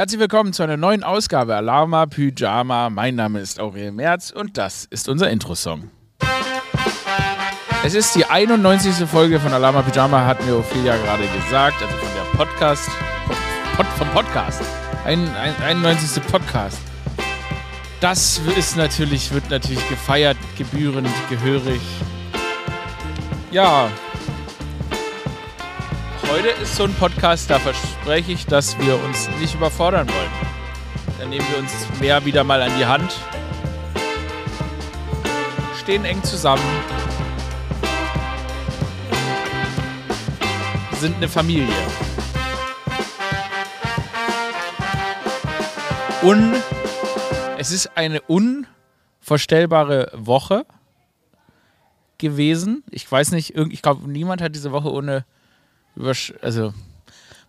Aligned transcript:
Herzlich 0.00 0.18
willkommen 0.18 0.54
zu 0.54 0.62
einer 0.62 0.78
neuen 0.78 1.04
Ausgabe 1.04 1.54
Alarma 1.54 2.06
Pyjama. 2.06 2.88
Mein 2.88 3.16
Name 3.16 3.38
ist 3.38 3.60
Aurel 3.60 3.92
Merz 3.92 4.30
und 4.30 4.56
das 4.56 4.86
ist 4.86 5.10
unser 5.10 5.28
Intro-Song. 5.28 5.90
Es 7.84 7.92
ist 7.92 8.14
die 8.14 8.24
91. 8.24 9.06
Folge 9.06 9.38
von 9.38 9.52
Alarma 9.52 9.82
Pyjama, 9.82 10.24
hat 10.24 10.42
mir 10.46 10.56
Ophelia 10.56 10.96
gerade 10.96 11.24
gesagt, 11.24 11.82
also 11.82 11.94
von 11.98 12.08
der 12.14 12.38
Podcast, 12.38 12.88
vom, 13.76 13.84
vom 13.98 14.08
Podcast. 14.08 14.62
Ein, 15.04 15.28
ein, 15.36 15.54
91. 15.62 16.22
Podcast. 16.28 16.78
Das 18.00 18.40
ist 18.56 18.78
natürlich, 18.78 19.30
wird 19.34 19.50
natürlich 19.50 19.86
gefeiert, 19.90 20.38
gebührend, 20.56 21.10
gehörig. 21.28 21.82
Ja, 23.50 23.90
heute 26.30 26.48
ist 26.48 26.76
so 26.76 26.84
ein 26.84 26.94
Podcast, 26.94 27.50
da 27.50 27.58
verspreche 27.58 28.30
ich, 28.32 28.46
dass 28.46 28.78
wir 28.78 29.02
uns 29.02 29.28
nicht 29.40 29.54
überfordern 29.54 30.08
wollen. 30.08 30.30
Dann 31.18 31.30
nehmen 31.30 31.44
wir 31.50 31.58
uns 31.58 31.72
mehr 32.00 32.24
wieder 32.24 32.44
mal 32.44 32.62
an 32.62 32.70
die 32.78 32.86
Hand, 32.86 33.12
stehen 35.80 36.04
eng 36.04 36.22
zusammen, 36.22 36.62
sind 41.00 41.16
eine 41.16 41.28
Familie. 41.28 41.74
Und 46.22 46.62
es 47.58 47.72
ist 47.72 47.96
eine 47.96 48.20
unvorstellbare 48.22 50.12
Woche 50.14 50.64
gewesen. 52.18 52.84
Ich 52.90 53.10
weiß 53.10 53.32
nicht, 53.32 53.56
ich 53.56 53.82
glaube, 53.82 54.08
niemand 54.08 54.42
hat 54.42 54.54
diese 54.54 54.70
Woche 54.70 54.92
ohne 54.92 55.24
also 56.40 56.72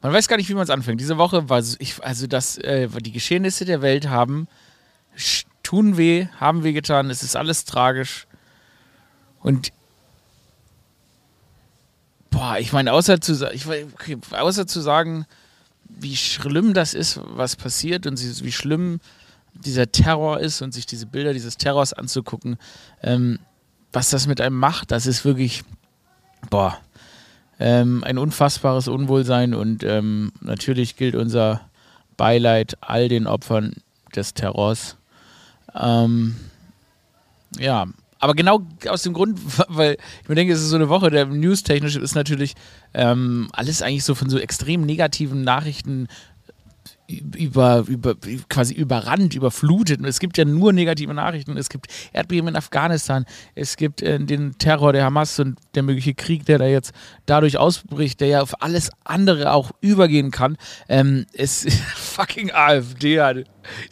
man 0.02 0.14
weiß 0.14 0.28
gar 0.28 0.38
nicht, 0.38 0.50
wie 0.50 0.54
man 0.54 0.64
es 0.64 0.70
anfängt. 0.70 1.00
Diese 1.00 1.18
Woche 1.18 1.50
war 1.50 1.64
ich, 1.80 2.04
also 2.04 2.28
das, 2.28 2.58
äh, 2.58 2.88
die 2.88 3.12
Geschehnisse 3.12 3.66
der 3.66 3.82
Welt 3.82 4.10
haben 4.10 4.48
tun 5.64 5.98
weh, 5.98 6.28
haben 6.40 6.64
weh 6.64 6.74
getan. 6.74 7.10
Es 7.10 7.24
ist 7.24 7.36
alles 7.36 7.66
tragisch 7.66 8.28
und 9.42 9.72
boah, 12.30 12.58
ich 12.58 12.74
meine, 12.74 12.94
außer 12.94 13.22
zu, 13.22 13.46
okay, 13.46 14.18
außer 14.32 14.66
zu 14.66 14.82
sagen, 14.82 15.26
wie 15.88 16.16
schlimm 16.16 16.74
das 16.74 16.94
ist, 16.94 17.20
was 17.24 17.56
passiert 17.56 18.08
und 18.08 18.20
wie 18.44 18.52
schlimm 18.52 19.00
dieser 19.54 19.92
Terror 19.92 20.40
ist 20.40 20.62
und 20.62 20.74
sich 20.74 20.86
diese 20.86 21.06
Bilder 21.06 21.34
dieses 21.34 21.58
Terrors 21.58 21.94
anzugucken, 21.94 22.58
ähm, 23.04 23.40
was 23.92 24.10
das 24.10 24.26
mit 24.26 24.40
einem 24.40 24.58
macht, 24.58 24.92
das 24.92 25.06
ist 25.06 25.26
wirklich, 25.26 25.64
boah, 26.50 26.80
ähm, 27.62 28.04
ein 28.04 28.18
unfassbares 28.18 28.88
Unwohlsein 28.88 29.54
und 29.54 29.84
ähm, 29.84 30.32
natürlich 30.42 30.96
gilt 30.96 31.16
unser 31.16 31.62
Beileid 32.18 32.76
all 32.82 33.08
den 33.08 33.28
Opfern 33.28 33.74
des 34.16 34.34
Terrors. 34.34 34.98
Ähm, 35.80 36.36
ja, 37.60 37.86
aber 38.18 38.34
genau 38.34 38.62
aus 38.88 39.04
dem 39.04 39.14
Grund, 39.14 39.40
weil 39.68 39.98
ich 40.24 40.30
mir 40.30 40.36
denke, 40.36 40.54
es 40.54 40.62
ist 40.62 40.70
so 40.70 40.76
eine 40.76 40.90
Woche, 40.90 41.12
der 41.12 41.28
newstechnisch 41.28 41.98
ist 41.98 42.16
natürlich 42.16 42.56
ähm, 42.96 43.48
alles 43.54 43.84
eigentlich 43.84 44.06
so 44.06 44.16
von 44.16 44.30
so 44.30 44.40
extrem 44.40 44.82
negativen 44.82 45.44
Nachrichten 45.44 46.08
über, 47.20 47.86
über, 47.88 48.16
quasi 48.50 48.74
überrannt, 48.74 49.36
überflutet. 49.36 50.00
Und 50.00 50.06
es 50.06 50.20
gibt 50.20 50.38
ja 50.38 50.46
nur 50.46 50.74
negative 50.74 51.14
Nachrichten. 51.14 51.58
Es 51.58 51.70
gibt 51.70 51.88
Erdbeben 52.14 52.50
in 52.50 52.56
Afghanistan, 52.56 53.26
es 53.56 53.78
gibt 53.78 54.02
äh, 54.02 54.20
den 54.20 54.58
Terror 54.58 54.94
der 54.94 55.06
Hamas 55.06 55.40
und 55.40 55.60
der 55.76 55.84
mögliche 55.84 56.14
Krieg, 56.14 56.46
der 56.46 56.58
da 56.60 56.66
jetzt 56.66 56.94
dadurch 57.26 57.58
ausbricht, 57.58 58.20
der 58.22 58.28
ja 58.28 58.42
auf 58.42 58.62
alles 58.62 58.92
andere 59.04 59.54
auch 59.54 59.72
übergehen 59.82 60.32
kann. 60.32 60.58
Ähm, 60.90 61.26
es 61.34 61.66
fucking 61.96 62.52
AfD 62.52 63.22
hat 63.22 63.38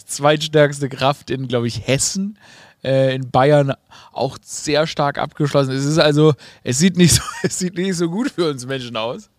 zweitstärkste 0.06 0.90
Kraft 0.90 1.30
in, 1.30 1.48
glaube 1.48 1.68
ich, 1.68 1.88
Hessen. 1.88 2.38
Äh, 2.82 3.16
in 3.16 3.30
Bayern 3.30 3.74
auch 4.14 4.38
sehr 4.42 4.88
stark 4.88 5.18
abgeschlossen. 5.18 5.72
Es 5.72 5.84
ist 5.84 5.98
also, 5.98 6.34
es 6.64 6.80
sieht 6.80 6.96
nicht 6.96 7.14
so, 7.14 7.22
es 7.44 7.60
sieht 7.60 7.76
nicht 7.76 7.96
so 7.96 8.10
gut 8.10 8.32
für 8.32 8.50
uns 8.50 8.66
Menschen 8.66 8.96
aus. 8.96 9.30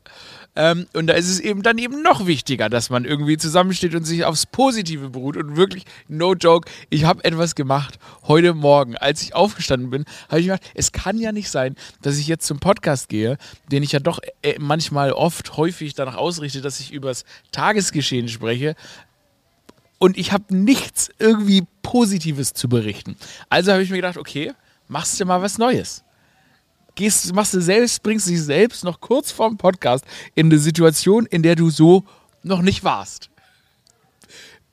Ähm, 0.56 0.86
und 0.94 1.06
da 1.06 1.14
ist 1.14 1.28
es 1.28 1.38
eben 1.38 1.62
dann 1.62 1.78
eben 1.78 2.02
noch 2.02 2.26
wichtiger, 2.26 2.68
dass 2.68 2.90
man 2.90 3.04
irgendwie 3.04 3.36
zusammensteht 3.36 3.94
und 3.94 4.04
sich 4.04 4.24
aufs 4.24 4.46
Positive 4.46 5.10
beruht. 5.10 5.36
Und 5.36 5.56
wirklich, 5.56 5.84
no 6.08 6.34
joke, 6.34 6.68
ich 6.90 7.04
habe 7.04 7.24
etwas 7.24 7.54
gemacht 7.54 7.98
heute 8.26 8.52
Morgen, 8.54 8.96
als 8.96 9.22
ich 9.22 9.34
aufgestanden 9.34 9.90
bin, 9.90 10.04
habe 10.28 10.40
ich 10.40 10.46
gedacht, 10.46 10.62
es 10.74 10.92
kann 10.92 11.18
ja 11.18 11.32
nicht 11.32 11.50
sein, 11.50 11.76
dass 12.02 12.18
ich 12.18 12.26
jetzt 12.26 12.46
zum 12.46 12.58
Podcast 12.58 13.08
gehe, 13.08 13.38
den 13.70 13.82
ich 13.82 13.92
ja 13.92 14.00
doch 14.00 14.18
äh, 14.42 14.56
manchmal 14.58 15.12
oft 15.12 15.56
häufig 15.56 15.94
danach 15.94 16.16
ausrichte, 16.16 16.60
dass 16.60 16.80
ich 16.80 16.92
übers 16.92 17.24
Tagesgeschehen 17.52 18.28
spreche. 18.28 18.74
Und 19.98 20.18
ich 20.18 20.32
habe 20.32 20.54
nichts 20.54 21.10
irgendwie 21.18 21.64
Positives 21.82 22.54
zu 22.54 22.68
berichten. 22.68 23.16
Also 23.50 23.72
habe 23.72 23.82
ich 23.82 23.90
mir 23.90 23.96
gedacht, 23.96 24.16
okay, 24.16 24.52
machst 24.88 25.20
du 25.20 25.24
mal 25.26 25.42
was 25.42 25.58
Neues 25.58 26.02
gehst, 27.00 27.34
machst 27.34 27.54
du 27.54 27.60
selbst, 27.60 28.02
bringst 28.02 28.28
dich 28.28 28.42
selbst 28.42 28.84
noch 28.84 29.00
kurz 29.00 29.32
vorm 29.32 29.56
Podcast 29.56 30.04
in 30.34 30.46
eine 30.46 30.58
Situation, 30.58 31.26
in 31.26 31.42
der 31.42 31.56
du 31.56 31.70
so 31.70 32.04
noch 32.42 32.60
nicht 32.60 32.84
warst. 32.84 33.30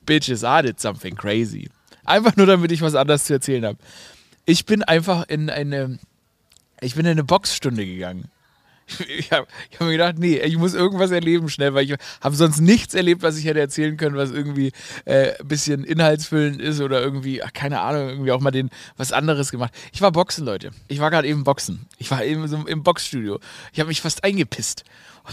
Bitches, 0.04 0.42
I 0.42 0.60
did 0.62 0.78
something 0.78 1.16
crazy. 1.16 1.70
Einfach 2.04 2.36
nur, 2.36 2.46
damit 2.46 2.70
ich 2.70 2.82
was 2.82 2.94
anderes 2.94 3.24
zu 3.24 3.32
erzählen 3.32 3.64
habe. 3.64 3.78
Ich 4.44 4.66
bin 4.66 4.82
einfach 4.82 5.26
in 5.28 5.50
eine, 5.50 5.98
ich 6.80 6.94
bin 6.94 7.06
in 7.06 7.12
eine 7.12 7.24
Boxstunde 7.24 7.84
gegangen. 7.84 8.30
ich 9.08 9.32
habe 9.32 9.46
hab 9.74 9.80
mir 9.80 9.92
gedacht, 9.92 10.18
nee, 10.18 10.38
ich 10.38 10.56
muss 10.56 10.74
irgendwas 10.74 11.10
erleben 11.10 11.48
schnell, 11.48 11.74
weil 11.74 11.84
ich 11.84 11.96
habe 12.20 12.36
sonst 12.36 12.60
nichts 12.60 12.94
erlebt, 12.94 13.22
was 13.22 13.36
ich 13.36 13.44
hätte 13.44 13.60
erzählen 13.60 13.96
können, 13.96 14.16
was 14.16 14.30
irgendwie 14.30 14.72
äh, 15.04 15.38
ein 15.38 15.48
bisschen 15.48 15.84
inhaltsfüllend 15.84 16.60
ist 16.60 16.80
oder 16.80 17.00
irgendwie, 17.00 17.42
ach, 17.42 17.52
keine 17.52 17.80
Ahnung, 17.80 18.08
irgendwie 18.08 18.32
auch 18.32 18.40
mal 18.40 18.50
den 18.50 18.70
was 18.96 19.12
anderes 19.12 19.50
gemacht. 19.50 19.72
Ich 19.92 20.00
war 20.00 20.12
Boxen, 20.12 20.44
Leute. 20.44 20.70
Ich 20.88 21.00
war 21.00 21.10
gerade 21.10 21.28
eben 21.28 21.44
Boxen. 21.44 21.86
Ich 21.98 22.10
war 22.10 22.24
eben 22.24 22.46
so 22.48 22.56
im 22.66 22.82
Boxstudio. 22.82 23.40
Ich 23.72 23.80
habe 23.80 23.88
mich 23.88 24.00
fast 24.00 24.24
eingepisst. 24.24 24.84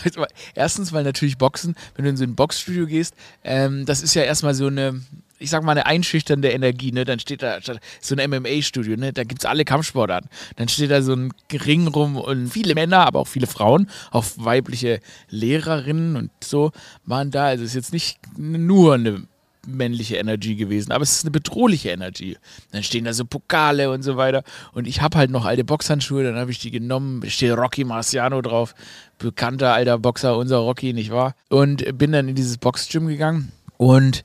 Erstens, 0.56 0.94
weil 0.94 1.04
natürlich 1.04 1.38
Boxen, 1.38 1.76
wenn 1.96 2.06
du 2.06 2.10
in 2.12 2.18
so 2.18 2.24
ein 2.24 2.36
Boxstudio 2.36 2.86
gehst, 2.86 3.16
ähm, 3.44 3.86
das 3.86 4.02
ist 4.02 4.14
ja 4.14 4.24
erstmal 4.24 4.54
so 4.54 4.68
eine, 4.68 5.02
ich 5.46 5.52
sag 5.52 5.64
mal, 5.64 5.74
eine 5.74 5.86
einschüchternde 5.86 6.50
Energie, 6.50 6.92
ne? 6.92 7.06
Dann 7.06 7.20
steht 7.20 7.44
da 7.44 7.60
so 8.02 8.16
ein 8.16 8.30
MMA-Studio, 8.30 8.98
ne? 8.98 9.14
Da 9.14 9.24
gibt's 9.24 9.46
alle 9.46 9.64
Kampfsportarten. 9.64 10.30
Dann 10.56 10.68
steht 10.68 10.90
da 10.90 11.04
so 11.04 11.14
ein 11.14 11.32
Ring 11.54 11.88
rum 11.88 12.18
und 12.18 12.50
viele 12.50 12.74
Männer, 12.74 13.06
aber 13.06 13.20
auch 13.20 13.28
viele 13.28 13.46
Frauen, 13.46 13.88
auch 14.10 14.26
weibliche 14.38 15.00
Lehrerinnen 15.30 16.16
und 16.16 16.32
so 16.44 16.72
waren 17.06 17.30
da. 17.30 17.46
Also 17.46 17.64
es 17.64 17.70
ist 17.70 17.76
jetzt 17.76 17.94
nicht 17.94 18.18
nur 18.38 18.96
eine 18.96 19.28
männliche 19.68 20.18
Energie 20.18 20.56
gewesen, 20.56 20.92
aber 20.92 21.04
es 21.04 21.12
ist 21.12 21.26
eine 21.26 21.32
bedrohliche 21.32 21.90
Energie. 21.90 22.38
Dann 22.72 22.82
stehen 22.82 23.06
da 23.06 23.14
so 23.14 23.24
Pokale 23.26 23.92
und 23.92 24.02
so 24.02 24.18
weiter. 24.18 24.44
Und 24.74 24.88
ich 24.88 25.02
habe 25.02 25.18
halt 25.18 25.30
noch 25.30 25.46
alte 25.46 25.64
Boxhandschuhe, 25.64 26.24
dann 26.24 26.36
habe 26.36 26.50
ich 26.50 26.60
die 26.60 26.72
genommen. 26.72 27.22
Steht 27.30 27.56
Rocky 27.56 27.84
Marciano 27.84 28.42
drauf, 28.42 28.74
bekannter 29.20 29.74
alter 29.74 30.00
Boxer, 30.00 30.38
unser 30.38 30.58
Rocky, 30.58 30.94
nicht 30.94 31.12
wahr? 31.12 31.36
Und 31.50 31.98
bin 31.98 32.12
dann 32.12 32.30
in 32.30 32.36
dieses 32.36 32.58
Boxgym 32.58 33.08
gegangen 33.08 33.52
und 33.78 34.24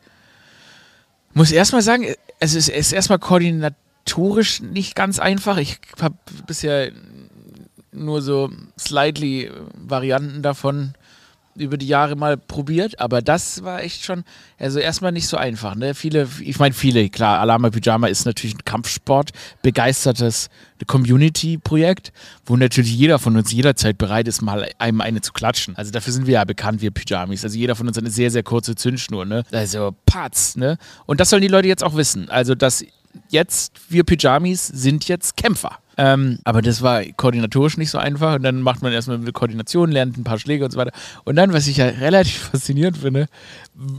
muss 1.35 1.53
erstmal 1.53 1.83
sagen, 1.83 2.07
es 2.39 2.55
ist, 2.55 2.69
ist 2.69 2.93
erstmal 2.93 3.19
koordinatorisch 3.19 4.61
nicht 4.61 4.95
ganz 4.95 5.19
einfach. 5.19 5.59
Ich 5.59 5.79
habe 6.01 6.17
bisher 6.47 6.93
nur 7.93 8.23
so 8.23 8.51
slightly 8.79 9.51
Varianten 9.75 10.43
davon 10.43 10.95
über 11.57 11.77
die 11.77 11.87
Jahre 11.87 12.17
mal 12.17 12.37
probiert, 12.37 13.01
aber 13.01 13.23
das 13.23 13.63
war 13.65 13.83
echt 13.83 14.05
schon, 14.05 14.25
also 14.59 14.79
erstmal 14.79 15.13
nicht 15.13 15.27
so 15.27 15.37
einfach. 15.37 15.75
Ne? 15.75 15.95
Viele, 15.95 16.29
ich 16.41 16.59
meine, 16.59 16.75
viele, 16.75 17.09
klar, 17.09 17.41
Alama 17.41 17.71
Pyjama 17.71 18.07
ist 18.07 18.25
natürlich 18.25 18.55
ein 18.55 18.65
Kampfsport, 18.65 19.31
begeistertes 19.63 20.49
Community-Projekt, 20.87 22.13
wo 22.47 22.57
natürlich 22.57 22.95
jeder 22.95 23.19
von 23.19 23.37
uns 23.37 23.53
jederzeit 23.53 23.99
bereit 23.99 24.29
ist, 24.29 24.41
mal 24.43 24.71
einem 24.79 25.01
eine 25.01 25.21
zu 25.21 25.33
klatschen. 25.33 25.77
Also 25.77 25.91
dafür 25.91 26.13
sind 26.13 26.27
wir 26.27 26.35
ja 26.35 26.45
bekannt, 26.45 26.81
wir 26.81 26.91
Pyjamis. 26.91 27.45
Also 27.45 27.59
jeder 27.59 27.77
von 27.77 27.87
uns 27.87 27.97
hat 27.97 28.05
eine 28.05 28.11
sehr, 28.11 28.31
sehr 28.31 28.43
kurze 28.43 28.75
Zündschnur, 28.75 29.25
ne? 29.25 29.45
Also 29.53 29.95
Patz, 30.07 30.57
ne? 30.57 30.79
Und 31.07 31.21
das 31.21 31.31
sollen 31.31 31.43
die 31.43 31.49
Leute 31.49 31.69
jetzt 31.69 31.85
auch 31.85 31.97
wissen. 31.97 32.29
Also, 32.31 32.55
dass 32.55 32.85
jetzt 33.29 33.73
wir 33.89 34.05
Pyjamis 34.05 34.67
sind 34.67 35.09
jetzt 35.09 35.37
Kämpfer. 35.37 35.79
Ähm, 36.01 36.39
aber 36.45 36.63
das 36.63 36.81
war 36.81 37.05
koordinatorisch 37.05 37.77
nicht 37.77 37.91
so 37.91 37.99
einfach. 37.99 38.37
Und 38.37 38.43
dann 38.43 38.63
macht 38.63 38.81
man 38.81 38.91
erstmal 38.91 39.19
eine 39.19 39.33
Koordination, 39.33 39.93
lernt 39.93 40.17
ein 40.17 40.25
paar 40.25 40.39
Schläge 40.39 40.65
und 40.65 40.71
so 40.71 40.79
weiter. 40.79 40.93
Und 41.25 41.37
dann, 41.37 41.53
was 41.53 41.67
ich 41.67 41.77
ja 41.77 41.85
relativ 41.89 42.39
faszinierend 42.53 42.97
finde, 42.97 43.27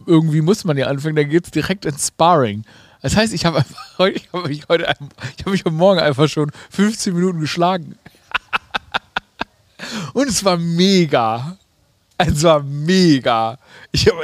irgendwie 0.07 0.41
muss 0.41 0.63
man 0.63 0.77
ja 0.77 0.87
anfangen, 0.87 1.15
da 1.15 1.23
geht 1.23 1.45
es 1.45 1.51
direkt 1.51 1.85
ins 1.85 2.07
Sparring. 2.07 2.63
Das 3.03 3.15
heißt, 3.15 3.33
ich 3.33 3.45
habe 3.45 3.63
habe 3.99 4.47
mich 4.47 4.67
heute, 4.67 4.91
ich 5.37 5.41
habe 5.41 5.51
mich 5.51 5.63
heute 5.63 5.75
Morgen 5.75 5.99
einfach 5.99 6.27
schon 6.27 6.51
15 6.71 7.13
Minuten 7.13 7.39
geschlagen. 7.39 7.95
Und 10.13 10.27
es 10.27 10.43
war 10.43 10.57
mega. 10.57 11.55
Es 12.27 12.43
war 12.43 12.61
mega. 12.63 13.57
Ich 13.91 14.07
hab, 14.07 14.15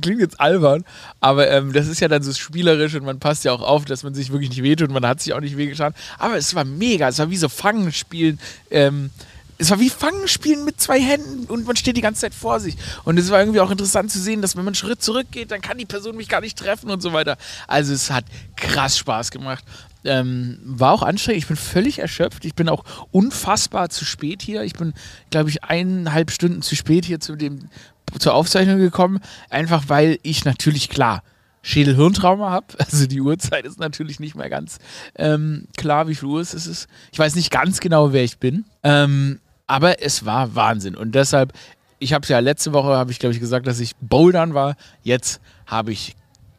klingt 0.00 0.20
jetzt 0.20 0.40
albern, 0.40 0.84
aber 1.20 1.50
ähm, 1.50 1.72
das 1.72 1.86
ist 1.86 2.00
ja 2.00 2.08
dann 2.08 2.22
so 2.22 2.32
spielerisch 2.32 2.94
und 2.94 3.04
man 3.04 3.18
passt 3.18 3.44
ja 3.44 3.52
auch 3.52 3.62
auf, 3.62 3.84
dass 3.84 4.02
man 4.02 4.14
sich 4.14 4.32
wirklich 4.32 4.50
nicht 4.50 4.62
wehtut 4.62 4.88
und 4.88 4.94
man 4.94 5.06
hat 5.06 5.20
sich 5.20 5.34
auch 5.34 5.40
nicht 5.40 5.56
wehgetan. 5.56 5.94
Aber 6.18 6.36
es 6.36 6.54
war 6.54 6.64
mega. 6.64 7.08
Es 7.08 7.18
war 7.18 7.30
wie 7.30 7.36
so 7.36 7.48
Fangen 7.48 7.92
spielen. 7.92 8.40
Ähm, 8.70 9.10
es 9.58 9.70
war 9.70 9.78
wie 9.78 9.90
Fangen 9.90 10.26
spielen 10.26 10.64
mit 10.64 10.80
zwei 10.80 11.00
Händen 11.00 11.44
und 11.46 11.66
man 11.66 11.76
steht 11.76 11.96
die 11.96 12.00
ganze 12.00 12.22
Zeit 12.22 12.34
vor 12.34 12.58
sich. 12.60 12.76
Und 13.04 13.18
es 13.18 13.30
war 13.30 13.40
irgendwie 13.40 13.60
auch 13.60 13.70
interessant 13.70 14.10
zu 14.10 14.18
sehen, 14.18 14.42
dass 14.42 14.56
wenn 14.56 14.64
man 14.64 14.72
einen 14.72 14.74
Schritt 14.74 15.02
zurückgeht, 15.02 15.50
dann 15.50 15.60
kann 15.60 15.78
die 15.78 15.86
Person 15.86 16.16
mich 16.16 16.28
gar 16.28 16.40
nicht 16.40 16.58
treffen 16.58 16.90
und 16.90 17.00
so 17.00 17.12
weiter. 17.12 17.36
Also 17.68 17.92
es 17.92 18.10
hat 18.10 18.24
krass 18.56 18.98
Spaß 18.98 19.30
gemacht. 19.30 19.64
Ähm, 20.04 20.58
war 20.64 20.92
auch 20.92 21.02
anstrengend. 21.02 21.42
Ich 21.42 21.48
bin 21.48 21.56
völlig 21.56 21.98
erschöpft. 21.98 22.44
Ich 22.44 22.54
bin 22.54 22.68
auch 22.68 22.84
unfassbar 23.10 23.88
zu 23.88 24.04
spät 24.04 24.42
hier. 24.42 24.62
Ich 24.62 24.74
bin, 24.74 24.92
glaube 25.30 25.50
ich, 25.50 25.64
eineinhalb 25.64 26.30
Stunden 26.30 26.62
zu 26.62 26.76
spät 26.76 27.04
hier 27.04 27.20
zu 27.20 27.36
dem, 27.36 27.68
zur 28.18 28.34
Aufzeichnung 28.34 28.78
gekommen. 28.78 29.20
Einfach 29.50 29.84
weil 29.88 30.18
ich 30.22 30.44
natürlich 30.44 30.88
klar 30.88 31.22
Schädel-Hirntrauma 31.64 32.50
habe. 32.50 32.66
Also 32.78 33.06
die 33.06 33.20
Uhrzeit 33.20 33.64
ist 33.64 33.80
natürlich 33.80 34.20
nicht 34.20 34.36
mehr 34.36 34.50
ganz 34.50 34.78
ähm, 35.16 35.66
klar, 35.76 36.06
wie 36.06 36.14
viel 36.14 36.28
Uhr 36.28 36.40
es 36.40 36.54
ist. 36.54 36.86
Ich 37.10 37.18
weiß 37.18 37.34
nicht 37.34 37.50
ganz 37.50 37.80
genau, 37.80 38.12
wer 38.12 38.22
ich 38.22 38.38
bin. 38.38 38.64
Ähm, 38.82 39.40
aber 39.66 40.02
es 40.02 40.24
war 40.24 40.54
Wahnsinn. 40.54 40.94
Und 40.94 41.14
deshalb, 41.14 41.52
ich 41.98 42.12
habe 42.12 42.22
es 42.22 42.28
ja 42.28 42.38
letzte 42.38 42.72
Woche, 42.72 42.96
habe 42.96 43.10
ich 43.10 43.18
glaube 43.18 43.34
ich 43.34 43.40
gesagt, 43.40 43.66
dass 43.66 43.80
ich 43.80 43.96
Bouldern 43.96 44.54
war. 44.54 44.76
Jetzt 45.02 45.40
habe 45.66 45.92
ich 45.92 46.14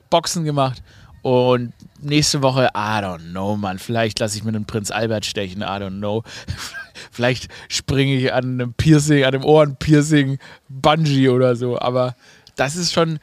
Boxen 0.09 0.43
gemacht. 0.43 0.81
Und 1.25 1.73
nächste 2.01 2.43
Woche, 2.43 2.69
I 2.75 3.01
don't 3.01 3.31
know, 3.31 3.57
Mann. 3.57 3.79
Vielleicht 3.79 4.19
lasse 4.19 4.37
ich 4.37 4.43
mir 4.43 4.49
einen 4.49 4.65
Prinz 4.65 4.91
Albert 4.91 5.25
stechen, 5.25 5.63
I 5.63 5.65
don't 5.65 5.97
know. 5.97 6.21
Vielleicht 7.11 7.47
springe 7.67 8.13
ich 8.13 8.31
an 8.31 8.43
einem 8.43 8.73
Piercing, 8.75 9.23
an 9.23 9.33
einem 9.33 9.43
Ohrenpiercing, 9.43 10.37
Bungee 10.69 11.29
oder 11.29 11.55
so. 11.55 11.79
Aber 11.79 12.15
das 12.55 12.75
ist 12.75 12.93
schon, 12.93 13.17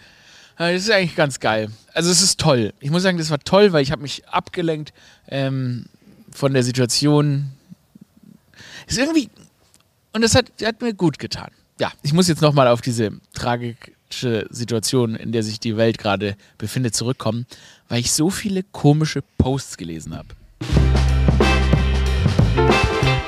das 0.58 0.82
ist 0.82 0.90
eigentlich 0.90 1.14
ganz 1.14 1.38
geil. 1.38 1.70
Also 1.94 2.10
es 2.10 2.22
ist 2.22 2.40
toll. 2.40 2.72
Ich 2.80 2.90
muss 2.90 3.04
sagen, 3.04 3.18
das 3.18 3.30
war 3.30 3.38
toll, 3.38 3.72
weil 3.72 3.84
ich 3.84 3.92
habe 3.92 4.02
mich 4.02 4.26
abgelenkt 4.26 4.92
ähm, 5.28 5.84
von 6.32 6.54
der 6.54 6.64
Situation. 6.64 7.52
Ist 8.88 8.98
irgendwie 8.98 9.30
und 10.12 10.22
das 10.22 10.34
hat, 10.34 10.46
hat 10.64 10.82
mir 10.82 10.92
gut 10.92 11.20
getan. 11.20 11.52
Ja, 11.78 11.92
ich 12.02 12.12
muss 12.12 12.26
jetzt 12.26 12.42
nochmal 12.42 12.66
auf 12.66 12.80
diese 12.80 13.12
tragische 14.12 14.46
Situation, 14.50 15.14
in 15.14 15.32
der 15.32 15.42
sich 15.42 15.58
die 15.58 15.76
Welt 15.76 15.98
gerade 15.98 16.36
befindet, 16.58 16.94
zurückkommen, 16.94 17.46
weil 17.88 18.00
ich 18.00 18.12
so 18.12 18.30
viele 18.30 18.62
komische 18.62 19.22
Posts 19.38 19.76
gelesen 19.78 20.16
habe. 20.16 20.28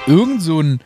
Irgend 0.06 0.42
so 0.42 0.60
ein 0.60 0.80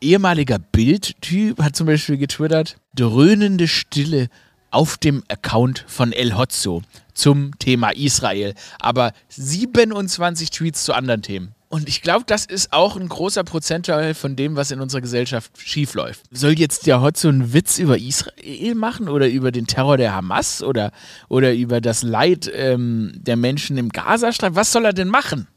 ehemaliger 0.00 0.58
Bildtyp 0.58 1.62
hat 1.62 1.74
zum 1.74 1.86
Beispiel 1.86 2.18
getwittert, 2.18 2.76
dröhnende 2.94 3.66
Stille 3.66 4.28
auf 4.70 4.98
dem 4.98 5.22
Account 5.28 5.84
von 5.88 6.12
El 6.12 6.36
Hotzo 6.36 6.82
zum 7.14 7.58
Thema 7.58 7.90
Israel, 7.90 8.54
aber 8.78 9.12
27 9.28 10.50
Tweets 10.50 10.84
zu 10.84 10.92
anderen 10.92 11.22
Themen. 11.22 11.55
Und 11.68 11.88
ich 11.88 12.00
glaube, 12.00 12.24
das 12.26 12.46
ist 12.46 12.72
auch 12.72 12.96
ein 12.96 13.08
großer 13.08 13.42
Prozentteil 13.42 14.14
von 14.14 14.36
dem, 14.36 14.54
was 14.54 14.70
in 14.70 14.80
unserer 14.80 15.00
Gesellschaft 15.00 15.50
schiefläuft. 15.58 16.22
Soll 16.30 16.52
jetzt 16.52 16.86
der 16.86 17.00
Hot 17.00 17.16
so 17.16 17.28
einen 17.28 17.52
Witz 17.52 17.78
über 17.78 17.98
Israel 17.98 18.76
machen 18.76 19.08
oder 19.08 19.28
über 19.28 19.50
den 19.50 19.66
Terror 19.66 19.96
der 19.96 20.14
Hamas 20.14 20.62
oder, 20.62 20.92
oder 21.28 21.52
über 21.54 21.80
das 21.80 22.04
Leid 22.04 22.48
ähm, 22.54 23.12
der 23.16 23.36
Menschen 23.36 23.78
im 23.78 23.88
Gazastreifen? 23.88 24.54
Was 24.54 24.70
soll 24.70 24.84
er 24.84 24.92
denn 24.92 25.08
machen? 25.08 25.48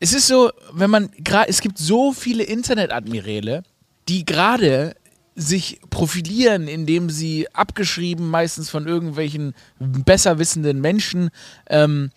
Es 0.00 0.12
ist 0.12 0.26
so, 0.26 0.50
wenn 0.72 0.90
man 0.90 1.10
gerade, 1.18 1.48
es 1.48 1.60
gibt 1.60 1.78
so 1.78 2.12
viele 2.12 2.42
Internetadmiräle, 2.42 3.62
die 4.08 4.24
gerade 4.24 4.96
sich 5.36 5.80
profilieren, 5.88 6.66
indem 6.66 7.10
sie 7.10 7.46
abgeschrieben, 7.52 8.28
meistens 8.28 8.70
von 8.70 8.88
irgendwelchen 8.88 9.54
besser 9.78 10.38
wissenden 10.38 10.80
Menschen, 10.80 11.30
ähm, 11.68 12.10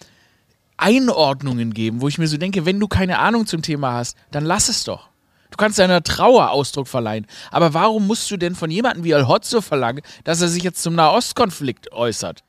Einordnungen 0.77 1.73
geben, 1.73 2.01
wo 2.01 2.07
ich 2.07 2.17
mir 2.17 2.27
so 2.27 2.37
denke, 2.37 2.65
wenn 2.65 2.79
du 2.79 2.87
keine 2.87 3.19
Ahnung 3.19 3.45
zum 3.45 3.61
Thema 3.61 3.93
hast, 3.93 4.17
dann 4.31 4.45
lass 4.45 4.69
es 4.69 4.83
doch. 4.83 5.09
Du 5.51 5.57
kannst 5.57 5.77
deiner 5.77 6.01
Trauer 6.01 6.49
Ausdruck 6.49 6.87
verleihen. 6.87 7.27
Aber 7.51 7.75
warum 7.75 8.07
musst 8.07 8.29
du 8.31 8.37
denn 8.37 8.55
von 8.55 8.71
jemandem 8.71 9.03
wie 9.03 9.13
Al-Hotzo 9.13 9.61
verlangen, 9.61 10.01
dass 10.23 10.41
er 10.41 10.47
sich 10.47 10.63
jetzt 10.63 10.81
zum 10.81 10.95
Nahostkonflikt 10.95 11.91
äußert? 11.91 12.43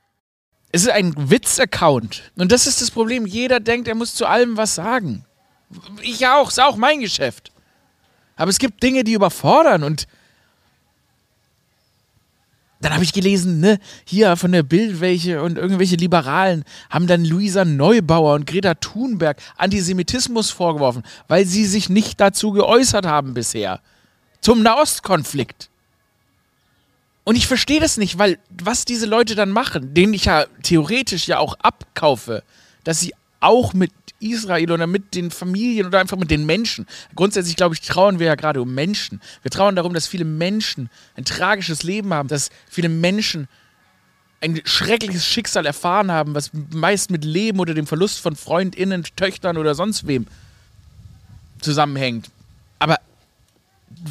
Es 0.71 0.81
ist 0.81 0.89
ein 0.89 1.13
Witz-Account. 1.29 2.31
Und 2.35 2.51
das 2.51 2.65
ist 2.65 2.81
das 2.81 2.89
Problem. 2.89 3.27
Jeder 3.27 3.59
denkt, 3.59 3.87
er 3.87 3.95
muss 3.95 4.15
zu 4.15 4.25
allem 4.25 4.57
was 4.57 4.73
sagen. 4.73 5.23
Ich 6.01 6.25
auch, 6.27 6.49
ist 6.49 6.59
auch 6.59 6.77
mein 6.77 6.99
Geschäft. 6.99 7.51
Aber 8.35 8.49
es 8.49 8.57
gibt 8.57 8.81
Dinge, 8.81 9.03
die 9.03 9.13
überfordern 9.13 9.83
und 9.83 10.07
dann 12.85 12.93
habe 12.93 13.03
ich 13.03 13.13
gelesen, 13.13 13.59
ne, 13.61 13.79
hier 14.05 14.35
von 14.35 14.51
der 14.51 14.61
Bild 14.61 15.01
welche 15.01 15.41
und 15.41 15.57
irgendwelche 15.57 15.95
Liberalen 15.95 16.63
haben 16.91 17.07
dann 17.07 17.25
Luisa 17.25 17.65
Neubauer 17.65 18.35
und 18.35 18.45
Greta 18.45 18.75
Thunberg 18.75 19.41
Antisemitismus 19.57 20.51
vorgeworfen, 20.51 21.01
weil 21.27 21.47
sie 21.47 21.65
sich 21.65 21.89
nicht 21.89 22.21
dazu 22.21 22.51
geäußert 22.51 23.07
haben 23.07 23.33
bisher. 23.33 23.81
Zum 24.39 24.61
Nahostkonflikt. 24.61 25.69
Und 27.23 27.35
ich 27.35 27.47
verstehe 27.47 27.79
das 27.79 27.97
nicht, 27.97 28.19
weil 28.19 28.37
was 28.51 28.85
diese 28.85 29.07
Leute 29.07 29.33
dann 29.33 29.49
machen, 29.49 29.95
denen 29.95 30.13
ich 30.13 30.25
ja 30.25 30.45
theoretisch 30.61 31.27
ja 31.27 31.39
auch 31.39 31.55
abkaufe, 31.63 32.43
dass 32.83 32.99
sie 32.99 33.15
auch 33.39 33.73
mit 33.73 33.91
Israel 34.31 34.71
oder 34.71 34.87
mit 34.87 35.15
den 35.15 35.31
Familien 35.31 35.87
oder 35.87 35.99
einfach 35.99 36.17
mit 36.17 36.31
den 36.31 36.45
Menschen. 36.45 36.85
Grundsätzlich, 37.15 37.55
glaube 37.55 37.75
ich, 37.75 37.81
trauen 37.81 38.19
wir 38.19 38.27
ja 38.27 38.35
gerade 38.35 38.61
um 38.61 38.73
Menschen. 38.73 39.21
Wir 39.41 39.51
trauen 39.51 39.75
darum, 39.75 39.93
dass 39.93 40.07
viele 40.07 40.25
Menschen 40.25 40.89
ein 41.15 41.25
tragisches 41.25 41.83
Leben 41.83 42.13
haben, 42.13 42.27
dass 42.27 42.49
viele 42.69 42.89
Menschen 42.89 43.47
ein 44.41 44.61
schreckliches 44.65 45.25
Schicksal 45.25 45.65
erfahren 45.65 46.11
haben, 46.11 46.35
was 46.35 46.51
meist 46.71 47.09
mit 47.09 47.25
Leben 47.25 47.59
oder 47.59 47.73
dem 47.73 47.87
Verlust 47.87 48.19
von 48.19 48.35
Freundinnen, 48.35 49.03
Töchtern 49.15 49.57
oder 49.57 49.73
sonst 49.75 50.07
wem 50.07 50.27
zusammenhängt. 51.61 52.29
Aber 52.79 52.99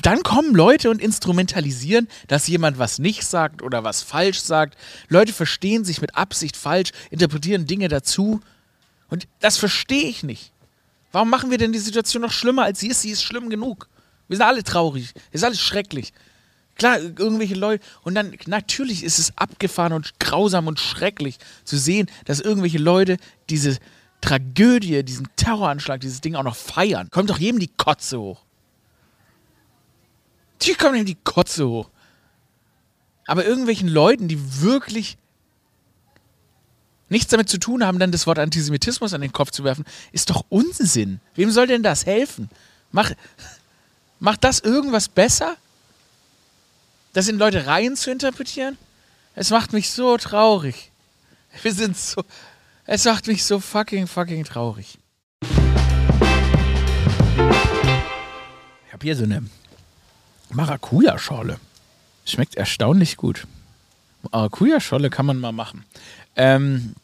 dann 0.03 0.23
kommen 0.23 0.55
Leute 0.55 0.91
und 0.91 1.01
instrumentalisieren, 1.01 2.09
dass 2.27 2.49
jemand 2.49 2.79
was 2.79 2.99
nicht 2.99 3.25
sagt 3.25 3.63
oder 3.63 3.85
was 3.85 4.03
falsch 4.03 4.41
sagt. 4.41 4.77
Leute 5.09 5.33
verstehen 5.33 5.85
sich 5.85 6.01
mit 6.01 6.17
Absicht 6.17 6.57
falsch, 6.57 6.91
interpretieren 7.11 7.67
Dinge 7.67 7.89
dazu 7.89 8.41
und 9.09 9.29
das 9.41 9.57
verstehe 9.57 10.09
ich 10.09 10.23
nicht. 10.23 10.53
Warum 11.13 11.31
machen 11.31 11.51
wir 11.51 11.59
denn 11.59 11.73
die 11.73 11.79
Situation 11.79 12.23
noch 12.23 12.33
schlimmer, 12.33 12.65
als 12.65 12.81
sie 12.81 12.89
ist? 12.89 13.03
Sie 13.03 13.11
ist 13.11 13.23
schlimm 13.23 13.49
genug. 13.49 13.89
Wir 14.29 14.37
sind 14.37 14.47
alle 14.47 14.65
traurig. 14.65 15.13
Es 15.31 15.41
ist 15.41 15.45
alles 15.45 15.61
schrecklich. 15.61 16.13
Klar, 16.77 16.99
irgendwelche 16.99 17.55
Leute. 17.55 17.85
Und 18.03 18.15
dann, 18.15 18.37
natürlich 18.47 19.05
ist 19.05 19.19
es 19.19 19.37
abgefahren 19.39 19.93
und 19.93 20.19
grausam 20.19 20.67
und 20.67 20.81
schrecklich 20.81 21.39
zu 21.63 21.77
sehen, 21.77 22.11
dass 22.25 22.41
irgendwelche 22.41 22.79
Leute 22.79 23.17
diese 23.49 23.79
Tragödie, 24.21 25.05
diesen 25.05 25.29
Terroranschlag, 25.37 26.01
dieses 26.01 26.21
Ding 26.21 26.35
auch 26.35 26.43
noch 26.43 26.57
feiern. 26.57 27.11
Kommt 27.11 27.31
doch 27.31 27.39
jedem 27.39 27.61
die 27.61 27.71
Kotze 27.77 28.19
hoch. 28.19 28.43
Hier 30.61 30.77
kommt 30.77 30.97
ihm 30.97 31.05
die 31.05 31.19
Kotze 31.23 31.69
hoch. 31.69 31.91
Aber 33.27 33.45
irgendwelchen 33.45 33.89
Leuten, 33.89 34.29
die 34.29 34.63
wirklich 34.63 35.19
nichts 37.09 37.31
damit 37.31 37.49
zu 37.49 37.59
tun 37.59 37.85
haben, 37.85 37.99
dann 37.99 38.13
das 38.13 38.27
Wort 38.27 38.39
Antisemitismus 38.39 39.15
an 39.15 39.21
den 39.21 39.33
Kopf 39.33 39.51
zu 39.51 39.65
werfen, 39.65 39.85
ist 40.13 40.31
doch 40.31 40.45
Unsinn. 40.49 41.21
Wem 41.35 41.51
soll 41.51 41.67
denn 41.67 41.83
das 41.83 42.07
helfen? 42.07 42.49
Mach, 42.93 43.13
macht 44.21 44.45
das 44.45 44.61
irgendwas 44.61 45.09
besser? 45.09 45.57
Das 47.13 47.29
in 47.29 47.39
Leute 47.39 47.67
rein 47.67 47.97
zu 47.97 48.11
interpretieren? 48.11 48.77
Es 49.35 49.51
macht 49.51 49.73
mich 49.73 49.91
so 49.91 50.17
traurig. 50.17 50.91
Wir 51.63 51.73
sind 51.73 51.97
so. 51.97 52.25
Es 52.87 53.05
macht 53.05 53.27
mich 53.27 53.45
so 53.45 53.61
fucking, 53.61 54.07
fucking 54.07 54.45
traurig. 54.45 54.99
Ich 55.43 55.49
habe 58.93 59.03
hier 59.03 59.17
so 59.17 59.25
eine 59.25 59.45
Maracuja-Schorle. 60.51 61.59
Schmeckt 62.25 62.57
erstaunlich 62.57 63.17
gut. 63.17 63.47
Maracuja-Schorle 64.23 65.11
kann 65.11 65.27
man 65.27 65.41
mal 65.41 65.53
machen. 65.53 65.85
Ähm, 66.37 66.95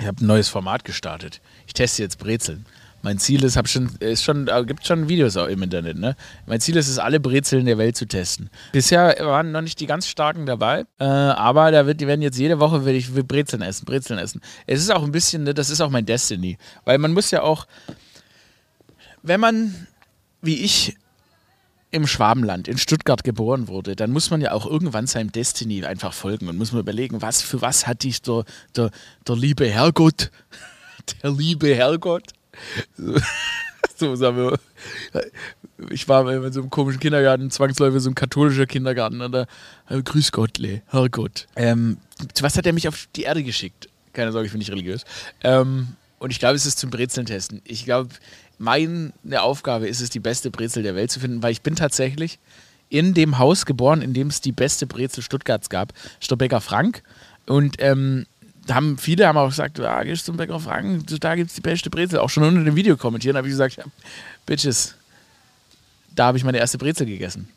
ich 0.00 0.06
habe 0.06 0.24
ein 0.24 0.26
neues 0.26 0.48
Format 0.48 0.84
gestartet. 0.84 1.40
Ich 1.66 1.74
teste 1.74 2.02
jetzt 2.02 2.18
Brezeln. 2.18 2.66
Mein 3.04 3.18
Ziel 3.18 3.44
ist, 3.44 3.56
hab 3.56 3.68
schon, 3.68 3.90
ist 4.00 4.24
schon, 4.24 4.48
äh, 4.48 4.64
gibt 4.64 4.86
schon 4.86 5.10
Videos 5.10 5.36
auch 5.36 5.46
im 5.46 5.62
Internet, 5.62 5.98
ne? 5.98 6.16
Mein 6.46 6.58
Ziel 6.62 6.74
ist 6.76 6.88
es, 6.88 6.98
alle 6.98 7.20
Brezeln 7.20 7.66
der 7.66 7.76
Welt 7.76 7.96
zu 7.96 8.06
testen. 8.06 8.48
Bisher 8.72 9.14
waren 9.20 9.52
noch 9.52 9.60
nicht 9.60 9.78
die 9.78 9.86
ganz 9.86 10.08
starken 10.08 10.46
dabei, 10.46 10.86
äh, 10.98 11.04
aber 11.04 11.70
da 11.70 11.84
wird, 11.84 12.00
die 12.00 12.06
werden 12.06 12.22
jetzt 12.22 12.38
jede 12.38 12.60
Woche 12.60 12.86
will 12.86 12.94
ich 12.94 13.12
Brezeln 13.12 13.60
essen, 13.60 13.84
Brezeln 13.84 14.18
essen. 14.18 14.40
Es 14.66 14.80
ist 14.80 14.90
auch 14.90 15.02
ein 15.02 15.12
bisschen, 15.12 15.44
ne, 15.44 15.52
das 15.52 15.68
ist 15.68 15.82
auch 15.82 15.90
mein 15.90 16.06
Destiny. 16.06 16.56
Weil 16.86 16.96
man 16.96 17.12
muss 17.12 17.30
ja 17.30 17.42
auch, 17.42 17.66
wenn 19.22 19.38
man, 19.38 19.86
wie 20.40 20.62
ich, 20.62 20.96
im 21.94 22.08
Schwabenland, 22.08 22.66
in 22.66 22.76
Stuttgart 22.76 23.22
geboren 23.22 23.68
wurde, 23.68 23.94
dann 23.94 24.10
muss 24.10 24.30
man 24.30 24.40
ja 24.40 24.50
auch 24.50 24.66
irgendwann 24.66 25.06
seinem 25.06 25.30
Destiny 25.30 25.84
einfach 25.84 26.12
folgen 26.12 26.48
und 26.48 26.58
muss 26.58 26.72
man 26.72 26.80
überlegen, 26.80 27.22
was 27.22 27.40
für 27.40 27.62
was 27.62 27.86
hat 27.86 28.02
dich 28.02 28.20
der, 28.20 28.44
der, 28.74 28.90
der 29.26 29.36
liebe 29.36 29.68
Herrgott, 29.68 30.32
der 31.22 31.30
liebe 31.30 31.72
Herrgott, 31.72 32.32
so 33.96 34.16
sagen 34.16 34.36
wir, 34.36 34.58
ich 35.90 36.08
war 36.08 36.28
in 36.30 36.52
so 36.52 36.62
einem 36.62 36.70
komischen 36.70 37.00
Kindergarten, 37.00 37.50
zwangsläufig 37.52 38.00
so 38.00 38.10
ein 38.10 38.16
katholischer 38.16 38.66
Kindergarten, 38.66 39.22
oder 39.22 39.46
äh, 39.88 40.02
Grüß 40.02 40.32
Gottle, 40.32 40.82
Herrgott. 40.86 41.46
Ähm, 41.54 41.98
was 42.40 42.56
hat 42.56 42.66
er 42.66 42.72
mich 42.72 42.88
auf 42.88 43.06
die 43.14 43.22
Erde 43.22 43.44
geschickt? 43.44 43.88
Keine 44.12 44.32
Sorge, 44.32 44.46
ich 44.46 44.52
bin 44.52 44.58
nicht 44.58 44.72
religiös. 44.72 45.04
Ähm, 45.42 45.94
und 46.18 46.30
ich 46.30 46.38
glaube, 46.38 46.54
es 46.54 46.66
ist 46.66 46.78
zum 46.78 46.90
Brezeln 46.90 47.26
testen. 47.26 47.60
Ich 47.64 47.84
glaube, 47.84 48.08
meine 48.58 49.12
Aufgabe 49.38 49.88
ist 49.88 50.00
es, 50.00 50.10
die 50.10 50.20
beste 50.20 50.50
Brezel 50.50 50.82
der 50.82 50.94
Welt 50.94 51.10
zu 51.10 51.20
finden, 51.20 51.42
weil 51.42 51.52
ich 51.52 51.62
bin 51.62 51.76
tatsächlich 51.76 52.38
in 52.88 53.14
dem 53.14 53.38
Haus 53.38 53.66
geboren, 53.66 54.02
in 54.02 54.14
dem 54.14 54.28
es 54.28 54.40
die 54.40 54.52
beste 54.52 54.86
Brezel 54.86 55.22
Stuttgarts 55.22 55.68
gab, 55.68 55.92
Stobbecker 56.20 56.60
Frank. 56.60 57.02
Und 57.46 57.76
ähm, 57.78 58.26
haben 58.70 58.98
viele 58.98 59.26
haben 59.26 59.36
auch 59.36 59.48
gesagt, 59.48 59.80
ah, 59.80 60.02
gehst 60.04 60.26
zum 60.26 60.36
Bäcker 60.36 60.60
Frank, 60.60 61.06
da 61.20 61.34
gibt 61.34 61.50
es 61.50 61.54
die 61.54 61.60
beste 61.60 61.90
Brezel. 61.90 62.18
Auch 62.18 62.30
schon 62.30 62.44
unter 62.44 62.64
dem 62.64 62.76
Video 62.76 62.96
kommentieren, 62.96 63.36
habe 63.36 63.46
ich 63.46 63.52
gesagt, 63.52 63.76
ja, 63.76 63.84
Bitches, 64.46 64.94
da 66.14 66.26
habe 66.26 66.38
ich 66.38 66.44
meine 66.44 66.58
erste 66.58 66.78
Brezel 66.78 67.06
gegessen. 67.06 67.48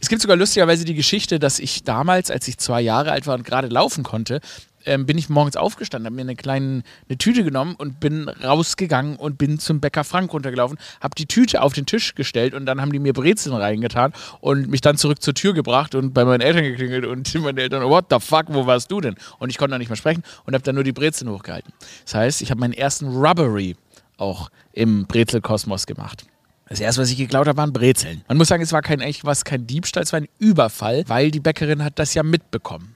Es 0.00 0.08
gibt 0.08 0.22
sogar 0.22 0.36
lustigerweise 0.36 0.84
die 0.84 0.94
Geschichte, 0.94 1.38
dass 1.38 1.58
ich 1.58 1.84
damals, 1.84 2.30
als 2.30 2.48
ich 2.48 2.56
zwei 2.56 2.80
Jahre 2.80 3.12
alt 3.12 3.26
war 3.26 3.34
und 3.34 3.44
gerade 3.44 3.68
laufen 3.68 4.02
konnte, 4.02 4.40
ähm, 4.84 5.06
bin 5.06 5.18
ich 5.18 5.28
morgens 5.28 5.56
aufgestanden, 5.56 6.06
habe 6.06 6.16
mir 6.16 6.22
eine 6.22 6.36
kleine 6.36 6.82
eine 7.08 7.18
Tüte 7.18 7.44
genommen 7.44 7.74
und 7.76 8.00
bin 8.00 8.28
rausgegangen 8.28 9.16
und 9.16 9.38
bin 9.38 9.58
zum 9.58 9.80
Bäcker 9.80 10.04
Frank 10.04 10.32
runtergelaufen, 10.32 10.78
habe 11.00 11.14
die 11.16 11.26
Tüte 11.26 11.62
auf 11.62 11.72
den 11.72 11.86
Tisch 11.86 12.14
gestellt 12.14 12.54
und 12.54 12.66
dann 12.66 12.80
haben 12.80 12.92
die 12.92 12.98
mir 12.98 13.12
Brezeln 13.12 13.54
reingetan 13.54 14.12
und 14.40 14.68
mich 14.68 14.80
dann 14.80 14.96
zurück 14.96 15.22
zur 15.22 15.34
Tür 15.34 15.54
gebracht 15.54 15.94
und 15.94 16.14
bei 16.14 16.24
meinen 16.24 16.40
Eltern 16.40 16.64
geklingelt 16.64 17.04
und 17.06 17.34
meine 17.42 17.60
Eltern, 17.60 17.82
what 17.84 18.06
the 18.10 18.18
fuck, 18.20 18.46
wo 18.48 18.66
warst 18.66 18.90
du 18.90 19.00
denn? 19.00 19.14
Und 19.38 19.50
ich 19.50 19.58
konnte 19.58 19.72
noch 19.72 19.78
nicht 19.78 19.90
mehr 19.90 19.96
sprechen 19.96 20.22
und 20.44 20.54
habe 20.54 20.62
dann 20.64 20.74
nur 20.74 20.84
die 20.84 20.92
Brezeln 20.92 21.30
hochgehalten. 21.30 21.72
Das 22.04 22.14
heißt, 22.14 22.42
ich 22.42 22.50
habe 22.50 22.60
meinen 22.60 22.74
ersten 22.74 23.08
Rubbery 23.08 23.76
auch 24.16 24.50
im 24.72 25.06
Brezelkosmos 25.06 25.86
gemacht. 25.86 26.24
Das 26.68 26.78
erste, 26.78 27.02
was 27.02 27.10
ich 27.10 27.16
geklaut 27.16 27.48
habe, 27.48 27.56
waren 27.56 27.72
Brezeln. 27.72 28.22
Man 28.28 28.36
muss 28.36 28.46
sagen, 28.46 28.62
es 28.62 28.72
war 28.72 28.80
kein 28.80 29.00
echt 29.00 29.24
was, 29.24 29.44
kein 29.44 29.66
Diebstahl, 29.66 30.04
es 30.04 30.12
war 30.12 30.20
ein 30.20 30.28
Überfall, 30.38 31.02
weil 31.08 31.32
die 31.32 31.40
Bäckerin 31.40 31.82
hat 31.82 31.98
das 31.98 32.14
ja 32.14 32.22
mitbekommen. 32.22 32.94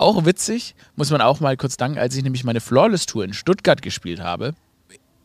Auch 0.00 0.24
witzig, 0.24 0.74
muss 0.96 1.10
man 1.10 1.20
auch 1.20 1.40
mal 1.40 1.58
kurz 1.58 1.76
danken, 1.76 1.98
als 1.98 2.16
ich 2.16 2.22
nämlich 2.22 2.42
meine 2.42 2.62
Flawless 2.62 3.04
Tour 3.04 3.22
in 3.22 3.34
Stuttgart 3.34 3.82
gespielt 3.82 4.18
habe. 4.18 4.54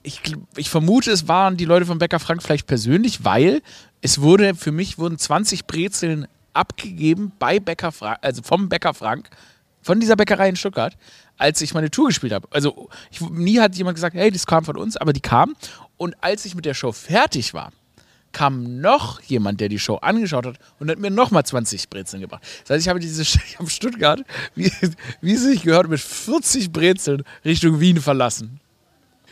Ich, 0.04 0.20
ich, 0.58 0.70
vermute, 0.70 1.12
es 1.12 1.30
waren 1.30 1.56
die 1.56 1.64
Leute 1.64 1.86
vom 1.86 1.98
Bäcker 1.98 2.20
Frank 2.20 2.44
vielleicht 2.44 2.68
persönlich, 2.68 3.24
weil 3.24 3.62
es 4.02 4.20
wurde, 4.20 4.54
für 4.54 4.74
mich 4.74 4.98
wurden 4.98 5.18
20 5.18 5.66
Brezeln 5.66 6.28
abgegeben 6.52 7.32
bei 7.40 7.62
Bäcker 7.62 7.94
Frank, 7.94 8.18
also 8.22 8.42
vom 8.42 8.68
Bäcker 8.68 8.94
Frank, 8.94 9.30
von 9.82 10.02
dieser 10.02 10.18
Bäckerei 10.18 10.50
in 10.50 10.58
Stuttgart, 10.58 10.98
als 11.38 11.62
ich 11.62 11.74
meine 11.74 11.90
Tour 11.90 12.08
gespielt 12.08 12.34
habe. 12.34 12.50
Also 12.52 12.90
ich, 13.12 13.22
nie 13.22 13.62
hat 13.62 13.78
jemand 13.78 13.96
gesagt, 13.96 14.18
hey, 14.18 14.30
das 14.30 14.46
kam 14.46 14.66
von 14.66 14.76
uns, 14.76 14.98
aber 14.98 15.14
die 15.14 15.22
kam. 15.22 15.56
Und 15.96 16.22
als 16.22 16.44
ich 16.44 16.54
mit 16.54 16.66
der 16.66 16.74
Show 16.74 16.92
fertig 16.92 17.54
war, 17.54 17.72
kam 18.36 18.82
noch 18.82 19.22
jemand, 19.22 19.62
der 19.62 19.70
die 19.70 19.80
Show 19.80 19.96
angeschaut 19.96 20.46
hat 20.46 20.60
und 20.80 20.92
hat 20.92 21.00
mir 21.00 21.10
nochmal 21.10 21.46
20 21.46 21.90
Brezeln 21.90 22.20
gebracht. 22.20 22.44
Das 22.64 22.72
heißt, 22.72 22.86
ich 22.86 22.90
habe 22.90 23.00
diese 23.00 23.22
ich 23.48 23.58
habe 23.58 23.70
Stuttgart, 23.70 24.22
wie, 24.56 24.70
wie 25.22 25.34
es 25.34 25.44
sich 25.44 25.64
gehört, 25.64 25.88
mit 25.88 26.02
40 26.02 26.74
Brezeln 26.74 27.24
Richtung 27.46 27.80
Wien 27.80 28.02
verlassen. 28.02 28.60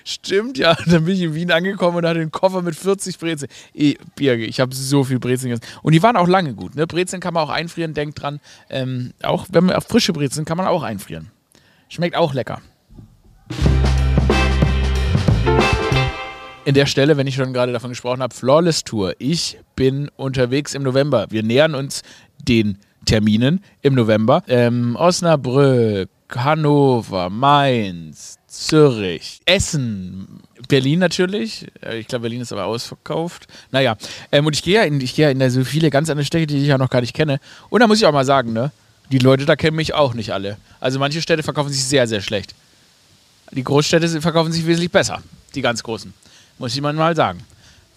Stimmt, 0.06 0.58
ja. 0.58 0.76
Dann 0.86 1.04
bin 1.04 1.16
ich 1.16 1.22
in 1.22 1.34
Wien 1.36 1.52
angekommen 1.52 1.98
und 1.98 2.06
hatte 2.06 2.20
den 2.20 2.32
Koffer 2.32 2.62
mit 2.62 2.76
40 2.76 3.20
Brezeln. 3.20 3.52
E, 3.74 3.96
Birge, 4.16 4.46
ich 4.46 4.62
habe 4.62 4.74
so 4.74 5.04
viel 5.04 5.20
Brezeln 5.20 5.52
gegessen. 5.52 5.80
Und 5.82 5.92
die 5.92 6.02
waren 6.02 6.16
auch 6.16 6.28
lange 6.28 6.54
gut. 6.54 6.76
Ne? 6.76 6.88
Brezeln 6.88 7.22
kann 7.22 7.34
man 7.34 7.44
auch 7.44 7.50
einfrieren, 7.50 7.94
denkt 7.94 8.22
dran. 8.22 8.40
Ähm, 8.70 9.12
auch 9.22 9.48
wenn 9.52 9.66
man 9.66 9.76
auf 9.76 9.86
frische 9.86 10.14
Brezeln 10.14 10.46
kann 10.46 10.58
man 10.58 10.68
auch 10.68 10.84
einfrieren. 10.84 11.32
Schmeckt 11.90 12.16
auch 12.16 12.34
lecker. 12.34 12.62
In 16.66 16.74
der 16.74 16.86
Stelle, 16.86 17.18
wenn 17.18 17.28
ich 17.28 17.36
schon 17.36 17.54
gerade 17.54 17.74
davon 17.74 17.90
gesprochen 17.90 18.22
habe, 18.22 18.34
Flawless 18.34 18.84
Tour. 18.84 19.16
Ich 19.20 19.58
bin 19.76 20.10
unterwegs 20.16 20.74
im 20.74 20.84
November. 20.84 21.28
Wir 21.30 21.44
nähern 21.44 21.76
uns 21.76 22.04
den 22.48 22.78
Terminen 23.06 23.62
im 23.82 23.96
November. 23.96 24.44
Ähm, 24.48 24.96
Osnabrück, 24.96 26.10
Hannover, 26.34 27.30
Mainz, 27.30 28.38
Zürich, 28.48 29.42
Essen, 29.46 30.42
Berlin 30.70 31.00
natürlich. 31.00 31.68
Äh, 31.82 32.00
ich 32.00 32.08
glaube, 32.08 32.24
Berlin 32.24 32.42
ist 32.42 32.54
aber 32.54 32.66
ausverkauft. 32.66 33.48
Naja, 33.72 33.98
ähm, 34.32 34.46
und 34.46 34.56
ich 34.56 34.64
gehe 34.64 34.76
ja 34.76 34.84
in, 34.84 35.02
ich 35.02 35.16
gehe 35.16 35.30
in 35.30 35.50
so 35.50 35.64
viele 35.66 35.90
ganz 35.90 36.10
andere 36.10 36.26
Städte, 36.26 36.48
die 36.48 36.62
ich 36.62 36.68
ja 36.68 36.78
noch 36.78 36.90
gar 36.90 37.02
nicht 37.02 37.14
kenne. 37.14 37.40
Und 37.70 37.82
da 37.82 37.88
muss 37.88 37.98
ich 38.00 38.06
auch 38.06 38.14
mal 38.14 38.26
sagen, 38.26 38.54
ne, 38.54 38.72
die 39.12 39.20
Leute 39.20 39.46
da 39.46 39.56
kennen 39.56 39.76
mich 39.76 39.94
auch 39.94 40.14
nicht 40.14 40.32
alle. 40.32 40.58
Also 40.80 40.98
manche 40.98 41.22
Städte 41.22 41.44
verkaufen 41.44 41.72
sich 41.72 41.84
sehr, 41.84 42.08
sehr 42.08 42.22
schlecht. 42.22 42.56
Die 43.52 43.64
Großstädte 43.64 44.22
verkaufen 44.22 44.52
sich 44.52 44.66
wesentlich 44.66 44.92
besser, 44.92 45.22
die 45.54 45.62
ganz 45.62 45.84
großen 45.84 46.14
muss 46.64 46.74
ich 46.74 46.82
mal 46.82 47.14
sagen. 47.14 47.44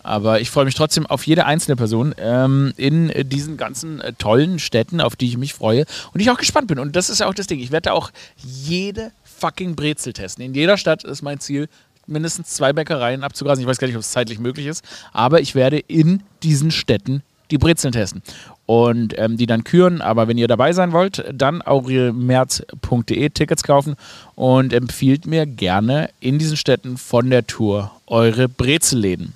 Aber 0.03 0.41
ich 0.41 0.51
freue 0.51 0.65
mich 0.65 0.75
trotzdem 0.75 1.07
auf 1.07 1.25
jede 1.25 1.47
einzelne 1.47 1.77
Person 1.77 2.17
ähm, 2.19 2.73
in 2.77 3.13
diesen 3.29 3.57
ganzen 3.57 4.01
äh, 4.01 4.13
tollen 4.13 4.59
Städten, 4.59 5.01
auf 5.01 5.15
die 5.15 5.29
ich 5.29 5.37
mich 5.37 5.55
freue 5.55 5.85
und 6.13 6.21
ich 6.21 6.31
auch 6.31 6.37
gespannt 6.37 6.67
bin. 6.67 6.81
Und 6.81 6.97
das 6.97 7.09
ist 7.09 7.21
ja 7.21 7.29
auch 7.29 7.35
das 7.35 7.47
Ding. 7.47 7.61
Ich 7.61 7.71
werde 7.71 7.93
auch 7.93 8.11
jede 8.37 9.13
fucking 9.23 9.77
Brezel 9.77 10.13
testen. 10.13 10.45
In 10.45 10.55
jeder 10.55 10.79
Stadt 10.79 11.05
ist 11.05 11.23
mein 11.23 11.39
Ziel, 11.39 11.69
mindestens 12.09 12.49
zwei 12.49 12.73
Bäckereien 12.73 13.23
abzugrasen. 13.23 13.63
Ich 13.63 13.69
weiß 13.69 13.79
gar 13.79 13.87
nicht, 13.87 13.97
ob 13.97 14.03
es 14.03 14.11
zeitlich 14.11 14.41
möglich 14.41 14.67
ist, 14.67 14.85
aber 15.13 15.41
ich 15.41 15.55
werde 15.55 15.79
in 15.79 16.25
diesen 16.43 16.73
Städten 16.73 17.23
die 17.53 17.59
Brezeln 17.59 17.93
testen 17.93 18.23
und 18.67 19.17
ähm, 19.19 19.37
die 19.37 19.47
dann 19.47 19.65
küren. 19.65 20.01
Aber 20.01 20.29
wenn 20.29 20.39
ihr 20.39 20.49
dabei 20.49 20.73
sein 20.73 20.93
wollt, 20.93 21.25
dann 21.33 21.63
aurielmerz.de 21.63 23.31
Tickets 23.31 23.63
kaufen 23.63 23.97
und 24.35 24.73
empfiehlt 24.73 25.27
mir 25.27 25.47
gerne 25.47 26.11
in 26.21 26.39
diesen 26.39 26.57
Städten 26.57 26.99
von 26.99 27.31
der 27.31 27.47
Tour 27.47 27.93
eure 28.07 28.49
Brezelläden, 28.49 29.35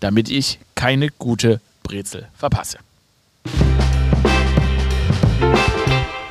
damit 0.00 0.30
ich 0.30 0.58
keine 0.74 1.08
gute 1.18 1.60
Brezel 1.82 2.28
verpasse. 2.36 2.78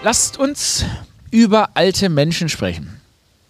Lasst 0.04 0.38
uns 0.38 0.86
über 1.32 1.70
alte 1.76 2.10
Menschen 2.10 2.50
sprechen. 2.50 3.00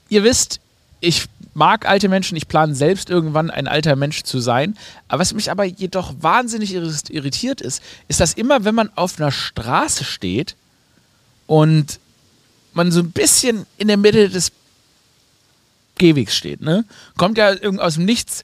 Ihr 0.10 0.24
wisst, 0.24 0.60
ich 1.00 1.25
mag 1.53 1.88
alte 1.88 2.10
Menschen, 2.10 2.36
ich 2.36 2.48
plane 2.48 2.75
selbst 2.75 3.10
irgendwann 3.10 3.50
ein 3.50 3.67
alter 3.67 3.95
Mensch 3.95 4.24
zu 4.24 4.39
sein. 4.39 4.77
Aber 5.07 5.22
was 5.22 5.33
mich 5.33 5.51
aber 5.51 5.63
jedoch 5.65 6.13
wahnsinnig 6.19 6.74
irritiert 6.74 7.62
ist, 7.62 7.81
ist, 8.07 8.19
dass 8.19 8.33
immer, 8.33 8.65
wenn 8.65 8.75
man 8.75 8.89
auf 8.95 9.19
einer 9.19 9.31
Straße 9.31 10.03
steht 10.03 10.55
und 11.48 12.00
man 12.74 12.91
so 12.91 13.01
ein 13.01 13.12
bisschen 13.12 13.65
in 13.77 13.88
der 13.88 13.98
Mitte 13.98 14.29
des 14.29 14.51
Gehwegs 15.98 16.36
steht, 16.36 16.62
ne? 16.62 16.86
Kommt 17.17 17.38
ja 17.38 17.53
aus 17.77 17.95
dem 17.95 18.05
Nichts, 18.05 18.43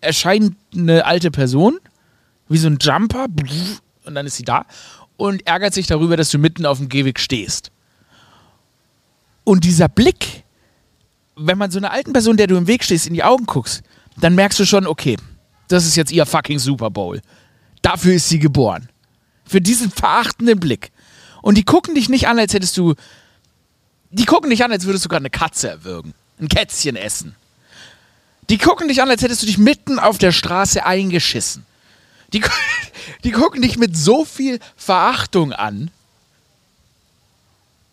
erscheint 0.00 0.56
eine 0.74 1.04
alte 1.04 1.30
Person, 1.30 1.78
wie 2.48 2.58
so 2.58 2.68
ein 2.68 2.78
Jumper, 2.80 3.26
und 4.04 4.14
dann 4.14 4.26
ist 4.26 4.36
sie 4.36 4.44
da 4.44 4.64
und 5.18 5.46
ärgert 5.46 5.74
sich 5.74 5.86
darüber, 5.86 6.16
dass 6.16 6.30
du 6.30 6.38
mitten 6.38 6.64
auf 6.64 6.78
dem 6.78 6.88
Gehweg 6.88 7.20
stehst. 7.20 7.70
Und 9.44 9.64
dieser 9.64 9.88
Blick, 9.88 10.44
wenn 11.40 11.58
man 11.58 11.70
so 11.70 11.78
einer 11.78 11.90
alten 11.90 12.12
Person, 12.12 12.36
der 12.36 12.46
du 12.46 12.56
im 12.56 12.66
Weg 12.66 12.84
stehst, 12.84 13.06
in 13.06 13.14
die 13.14 13.24
Augen 13.24 13.46
guckst, 13.46 13.82
dann 14.18 14.34
merkst 14.34 14.58
du 14.58 14.66
schon, 14.66 14.86
okay, 14.86 15.16
das 15.68 15.86
ist 15.86 15.96
jetzt 15.96 16.12
ihr 16.12 16.26
fucking 16.26 16.58
Super 16.58 16.90
Bowl. 16.90 17.22
Dafür 17.82 18.14
ist 18.14 18.28
sie 18.28 18.38
geboren. 18.38 18.88
Für 19.46 19.60
diesen 19.60 19.90
verachtenden 19.90 20.60
Blick. 20.60 20.90
Und 21.42 21.56
die 21.56 21.64
gucken 21.64 21.94
dich 21.94 22.08
nicht 22.08 22.28
an, 22.28 22.38
als 22.38 22.52
hättest 22.52 22.76
du. 22.76 22.94
Die 24.10 24.26
gucken 24.26 24.50
dich 24.50 24.64
an, 24.64 24.72
als 24.72 24.84
würdest 24.84 25.04
du 25.04 25.08
gerade 25.08 25.22
eine 25.22 25.30
Katze 25.30 25.68
erwürgen. 25.68 26.14
Ein 26.38 26.48
Kätzchen 26.48 26.96
essen. 26.96 27.34
Die 28.50 28.58
gucken 28.58 28.88
dich 28.88 29.00
an, 29.00 29.08
als 29.08 29.22
hättest 29.22 29.42
du 29.42 29.46
dich 29.46 29.58
mitten 29.58 29.98
auf 29.98 30.18
der 30.18 30.32
Straße 30.32 30.84
eingeschissen. 30.84 31.64
Die, 32.32 32.42
die 33.24 33.30
gucken 33.30 33.62
dich 33.62 33.78
mit 33.78 33.96
so 33.96 34.24
viel 34.24 34.58
Verachtung 34.76 35.52
an, 35.52 35.90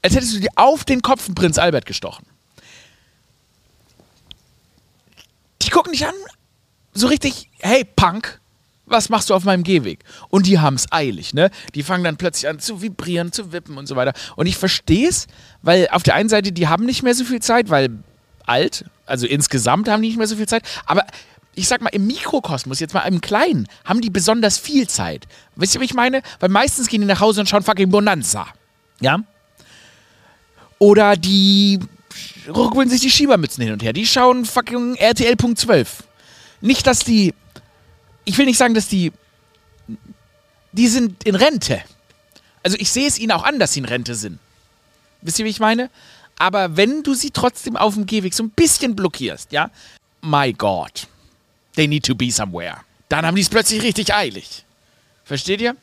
als 0.02 0.16
hättest 0.16 0.36
du 0.36 0.40
dir 0.40 0.50
auf 0.56 0.84
den 0.84 1.02
Kopf 1.02 1.30
Prinz 1.34 1.58
Albert 1.58 1.86
gestochen. 1.86 2.26
Die 5.68 5.72
gucken 5.72 5.92
dich 5.92 6.06
an, 6.08 6.16
so 6.94 7.08
richtig, 7.08 7.50
hey 7.60 7.84
Punk, 7.84 8.40
was 8.86 9.10
machst 9.10 9.30
du 9.30 9.34
auf 9.34 9.44
meinem 9.44 9.64
Gehweg? 9.64 10.00
Und 10.30 10.46
die 10.46 10.60
haben 10.60 10.76
es 10.76 10.86
eilig, 10.92 11.34
ne? 11.34 11.52
Die 11.76 11.84
fangen 11.84 12.06
dann 12.06 12.16
plötzlich 12.16 12.48
an 12.48 12.60
zu 12.60 12.82
vibrieren, 12.82 13.34
zu 13.34 13.52
wippen 13.52 13.78
und 13.78 13.86
so 13.86 13.98
weiter. 13.98 14.14
Und 14.38 14.48
ich 14.48 14.56
verstehe 14.56 15.10
es, 15.10 15.28
weil 15.62 15.90
auf 15.92 16.04
der 16.04 16.16
einen 16.16 16.30
Seite, 16.30 16.54
die 16.54 16.70
haben 16.70 16.86
nicht 16.86 17.04
mehr 17.04 17.14
so 17.14 17.26
viel 17.26 17.42
Zeit, 17.42 17.70
weil 17.70 17.90
alt, 18.46 18.86
also 19.06 19.28
insgesamt 19.28 19.90
haben 19.90 20.02
die 20.02 20.08
nicht 20.08 20.18
mehr 20.18 20.28
so 20.28 20.38
viel 20.38 20.48
Zeit, 20.48 20.64
aber 20.86 21.06
ich 21.54 21.68
sag 21.68 21.82
mal, 21.82 21.90
im 21.90 22.08
Mikrokosmos, 22.08 22.80
jetzt 22.80 22.94
mal 22.94 23.02
im 23.02 23.20
Kleinen, 23.20 23.68
haben 23.84 24.00
die 24.00 24.12
besonders 24.12 24.58
viel 24.58 24.88
Zeit. 24.88 25.28
Wisst 25.56 25.76
ihr, 25.76 25.82
was 25.82 25.86
ich 25.86 25.96
meine? 25.96 26.22
Weil 26.40 26.50
meistens 26.50 26.88
gehen 26.88 27.02
die 27.02 27.08
nach 27.08 27.20
Hause 27.20 27.42
und 27.42 27.50
schauen 27.50 27.64
fucking 27.64 27.90
Bonanza. 27.90 28.48
Ja? 29.02 29.20
Oder 30.78 31.18
die 31.18 31.80
ruckeln 32.48 32.90
sich 32.90 33.02
die 33.02 33.12
Schiebermützen 33.12 33.64
hin 33.64 33.74
und 33.74 33.84
her. 33.84 33.94
Die 33.94 34.06
schauen 34.06 34.46
fucking 34.46 34.96
RTL.12. 34.96 35.88
Nicht, 36.62 36.88
dass 36.88 37.00
die. 37.00 37.34
Ich 38.26 38.38
will 38.38 38.46
nicht 38.46 38.58
sagen, 38.58 38.74
dass 38.74 38.88
die. 38.88 39.12
Die 40.72 40.88
sind 40.88 41.24
in 41.24 41.36
Rente. 41.36 41.82
Also 42.64 42.78
ich 42.80 42.92
sehe 42.92 43.08
es 43.08 43.18
ihnen 43.18 43.32
auch 43.32 43.44
an, 43.44 43.60
dass 43.60 43.74
sie 43.74 43.80
in 43.80 43.86
Rente 43.86 44.16
sind. 44.16 44.40
Wisst 45.22 45.40
ihr, 45.40 45.46
wie 45.46 45.50
ich 45.50 45.60
meine? 45.60 45.90
Aber 46.38 46.78
wenn 46.78 47.04
du 47.04 47.14
sie 47.14 47.32
trotzdem 47.32 47.76
auf 47.76 47.96
dem 47.96 48.06
Gehweg 48.06 48.34
so 48.34 48.44
ein 48.44 48.52
bisschen 48.52 48.96
blockierst, 48.96 49.52
ja, 49.52 49.72
my 50.22 50.54
God, 50.54 51.08
they 51.76 51.88
need 51.88 52.06
to 52.06 52.14
be 52.14 52.32
somewhere. 52.32 52.78
Dann 53.10 53.26
haben 53.26 53.36
die 53.36 53.42
es 53.42 53.50
plötzlich 53.50 53.82
richtig 53.82 54.14
eilig. 54.14 54.66
Versteht 55.24 55.62
ihr? 55.62 55.76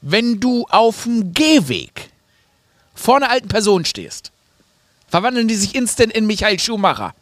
Wenn 0.00 0.40
du 0.40 0.66
auf 0.68 1.04
dem 1.04 1.34
Gehweg 1.34 2.10
vor 2.94 3.16
einer 3.16 3.30
alten 3.30 3.48
Person 3.48 3.84
stehst 3.84 4.31
verwandeln 5.12 5.46
die 5.46 5.54
sich 5.54 5.74
instant 5.74 6.12
in 6.12 6.26
Michael 6.26 6.58
Schumacher. 6.58 7.14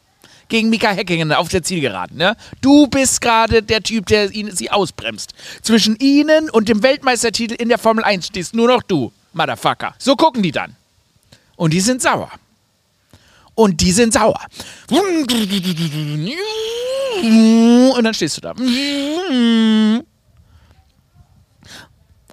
gegen 0.48 0.68
Mika 0.68 0.90
Häkkinen 0.90 1.32
auf 1.32 1.48
der 1.48 1.62
Zielgeraden. 1.62 2.16
Ne? 2.16 2.36
Du 2.60 2.88
bist 2.88 3.20
gerade 3.20 3.62
der 3.62 3.82
Typ, 3.84 4.06
der 4.06 4.32
ihn, 4.32 4.50
sie 4.50 4.68
ausbremst. 4.68 5.32
Zwischen 5.62 5.94
ihnen 6.00 6.50
und 6.50 6.68
dem 6.68 6.82
Weltmeistertitel 6.82 7.54
in 7.54 7.68
der 7.68 7.78
Formel 7.78 8.02
1 8.02 8.26
stehst 8.26 8.52
nur 8.52 8.66
noch 8.66 8.82
du, 8.82 9.12
Motherfucker. 9.32 9.94
So 9.98 10.16
gucken 10.16 10.42
die 10.42 10.50
dann. 10.50 10.74
Und 11.54 11.72
die 11.72 11.80
sind 11.80 12.02
sauer. 12.02 12.32
Und 13.54 13.80
die 13.80 13.92
sind 13.92 14.12
sauer. 14.12 14.40
Und 14.90 15.28
dann 18.02 18.14
stehst 18.14 18.38
du 18.38 18.40
da. 18.40 18.54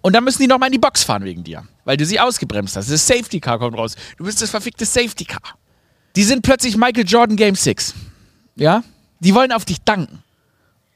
Und 0.07 0.13
dann 0.13 0.23
müssen 0.23 0.41
die 0.41 0.47
nochmal 0.47 0.67
in 0.67 0.71
die 0.71 0.79
Box 0.79 1.03
fahren 1.03 1.25
wegen 1.25 1.43
dir, 1.43 1.63
weil 1.83 1.97
du 1.97 2.05
sie 2.05 2.17
ausgebremst 2.17 2.77
hast. 2.77 2.89
Das 2.89 3.05
Safety 3.05 3.41
Car 3.41 3.59
kommt 3.59 3.77
raus. 3.77 3.97
Du 4.15 4.23
bist 4.23 4.41
das 4.41 4.49
verfickte 4.49 4.85
Safety 4.85 5.25
Car. 5.25 5.41
Die 6.15 6.23
sind 6.23 6.43
plötzlich 6.43 6.77
Michael 6.77 7.03
Jordan 7.05 7.35
Game 7.35 7.55
6. 7.55 7.93
Ja? 8.55 8.85
Die 9.19 9.35
wollen 9.35 9.51
auf 9.51 9.65
dich 9.65 9.81
danken. 9.81 10.23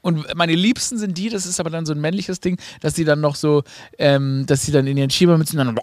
Und 0.00 0.34
meine 0.34 0.54
Liebsten 0.54 0.96
sind 0.96 1.18
die, 1.18 1.28
das 1.28 1.44
ist 1.44 1.60
aber 1.60 1.68
dann 1.68 1.84
so 1.84 1.92
ein 1.92 2.00
männliches 2.00 2.40
Ding, 2.40 2.58
dass 2.80 2.94
die 2.94 3.04
dann 3.04 3.20
noch 3.20 3.34
so, 3.34 3.64
ähm, 3.98 4.46
dass 4.46 4.62
sie 4.62 4.72
dann 4.72 4.86
in 4.86 4.96
ihren 4.96 5.10
Schiebermützen 5.10 5.58
dann 5.58 5.74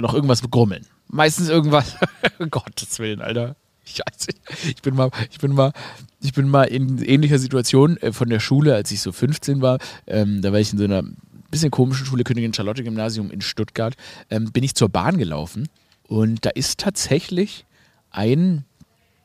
noch 0.00 0.14
irgendwas 0.14 0.40
begrummeln. 0.40 0.86
Meistens 1.08 1.50
irgendwas. 1.50 1.94
Gottes 2.50 2.98
Willen, 3.00 3.20
Alter. 3.20 3.54
Scheiße. 3.96 4.30
Ich 4.64 4.82
bin 4.82 4.94
mal, 4.94 5.10
ich 5.30 5.38
bin 5.38 5.54
mal, 5.54 5.72
ich 6.20 6.32
bin 6.32 6.48
mal 6.48 6.64
in 6.64 7.02
ähnlicher 7.02 7.38
Situation 7.38 7.96
äh, 7.98 8.12
von 8.12 8.28
der 8.28 8.40
Schule, 8.40 8.74
als 8.74 8.90
ich 8.90 9.00
so 9.00 9.12
15 9.12 9.60
war. 9.62 9.78
Ähm, 10.06 10.42
da 10.42 10.52
war 10.52 10.60
ich 10.60 10.72
in 10.72 10.78
so 10.78 10.84
einer 10.84 11.02
bisschen 11.50 11.70
komischen 11.70 12.06
Schule, 12.06 12.24
Königin 12.24 12.52
Charlotte 12.52 12.82
Gymnasium 12.82 13.30
in 13.30 13.40
Stuttgart. 13.40 13.94
Ähm, 14.30 14.52
bin 14.52 14.64
ich 14.64 14.74
zur 14.74 14.88
Bahn 14.88 15.18
gelaufen 15.18 15.68
und 16.04 16.44
da 16.44 16.50
ist 16.50 16.80
tatsächlich 16.80 17.64
ein 18.10 18.64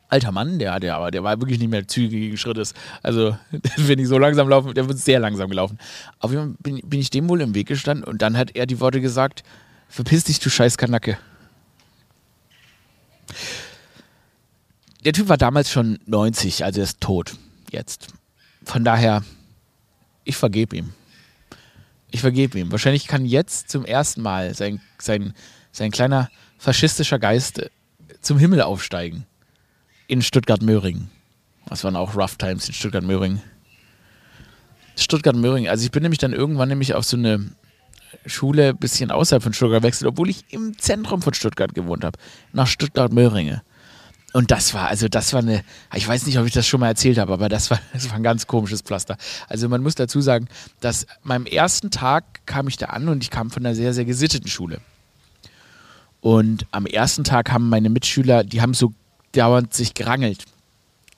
alter 0.10 0.32
Mann, 0.32 0.60
der, 0.60 0.80
der, 0.80 0.96
aber 0.96 1.10
der 1.10 1.24
war 1.24 1.42
wirklich 1.42 1.60
nicht 1.60 1.72
mehr 1.72 1.88
zügigen 1.88 2.38
Schrittes. 2.38 2.74
Also, 3.02 3.36
wenn 3.78 4.00
ich 4.00 4.08
so 4.08 4.18
langsam 4.18 4.48
laufe, 4.48 4.74
der 4.74 4.88
wird 4.88 5.00
sehr 5.00 5.20
langsam 5.20 5.50
gelaufen. 5.50 5.80
Auf 6.20 6.32
jeden 6.32 6.44
Fall 6.44 6.56
bin, 6.62 6.82
bin 6.88 7.00
ich 7.00 7.10
dem 7.10 7.28
wohl 7.28 7.42
im 7.42 7.56
Weg 7.56 7.68
gestanden 7.68 8.06
und 8.06 8.22
dann 8.22 8.38
hat 8.38 8.56
er 8.56 8.66
die 8.66 8.80
Worte 8.80 9.02
gesagt: 9.02 9.44
Verpiss 9.90 10.24
dich, 10.24 10.40
du 10.40 10.50
scheiß 10.50 10.78
Kanacke. 10.78 11.18
Der 15.06 15.12
Typ 15.12 15.28
war 15.28 15.38
damals 15.38 15.70
schon 15.70 16.00
90, 16.06 16.64
also 16.64 16.80
er 16.80 16.86
ist 16.86 17.02
tot 17.02 17.36
jetzt. 17.72 18.08
Von 18.64 18.86
daher, 18.86 19.24
ich 20.24 20.38
vergebe 20.38 20.78
ihm. 20.78 20.94
Ich 22.12 22.22
vergebe 22.22 22.60
ihm. 22.60 22.72
Wahrscheinlich 22.72 23.08
kann 23.08 23.26
jetzt 23.26 23.70
zum 23.70 23.84
ersten 23.84 24.22
Mal 24.22 24.54
sein, 24.54 24.80
sein, 25.00 25.34
sein 25.72 25.92
kleiner 25.92 26.30
faschistischer 26.58 27.20
Geist 27.20 27.70
zum 28.22 28.38
Himmel 28.38 28.62
aufsteigen. 28.62 29.26
In 30.08 30.22
Stuttgart-Möhringen. 30.22 31.10
Das 31.66 31.84
waren 31.84 31.96
auch 31.96 32.16
Rough 32.16 32.38
Times 32.38 32.68
in 32.68 32.74
Stuttgart-Möhringen. 32.74 33.42
Stuttgart-Möhringen. 34.96 35.70
Also 35.70 35.84
ich 35.84 35.92
bin 35.92 36.04
nämlich 36.04 36.20
dann 36.20 36.34
irgendwann 36.34 36.70
nämlich 36.70 36.94
auf 36.94 37.04
so 37.04 37.18
eine 37.18 37.52
Schule 38.26 38.70
ein 38.70 38.78
bisschen 38.78 39.12
außerhalb 39.12 39.44
von 39.44 39.54
Stuttgart 39.54 39.84
wechselt, 39.84 40.08
obwohl 40.08 40.30
ich 40.30 40.46
im 40.50 40.78
Zentrum 40.78 41.22
von 41.22 41.34
Stuttgart 41.34 41.74
gewohnt 41.74 42.06
habe. 42.06 42.18
Nach 42.54 42.68
Stuttgart-Möhringen. 42.68 43.62
Und 44.34 44.50
das 44.50 44.74
war, 44.74 44.88
also 44.88 45.08
das 45.08 45.32
war 45.32 45.42
eine, 45.42 45.64
ich 45.94 46.08
weiß 46.08 46.26
nicht, 46.26 46.40
ob 46.40 46.48
ich 46.48 46.54
das 46.54 46.66
schon 46.66 46.80
mal 46.80 46.88
erzählt 46.88 47.20
habe, 47.20 47.32
aber 47.32 47.50
das 47.50 47.70
war, 47.70 47.80
das 47.94 48.10
war 48.10 48.16
ein 48.16 48.24
ganz 48.24 48.48
komisches 48.48 48.82
Pflaster. 48.82 49.16
Also 49.48 49.70
man 49.70 49.82
muss 49.84 49.94
dazu 49.96 50.22
sagen, 50.22 50.48
dass 50.82 51.06
meinem 51.22 51.46
ersten 51.46 51.92
Tag 51.92 52.46
kam 52.48 52.68
ich 52.68 52.78
da 52.78 52.88
an 52.88 53.08
und 53.08 53.24
ich 53.24 53.30
kam 53.30 53.52
von 53.52 53.64
einer 53.64 53.76
sehr, 53.76 53.94
sehr 53.94 54.06
gesitteten 54.06 54.50
Schule. 54.50 54.82
Und 56.20 56.66
am 56.72 56.86
ersten 56.88 57.24
Tag 57.24 57.52
haben 57.52 57.70
meine 57.70 57.90
Mitschüler, 57.90 58.44
die 58.44 58.62
haben 58.62 58.74
so 58.74 58.94
dauernd 59.34 59.74
sich 59.74 59.94
gerangelt. 59.94 60.46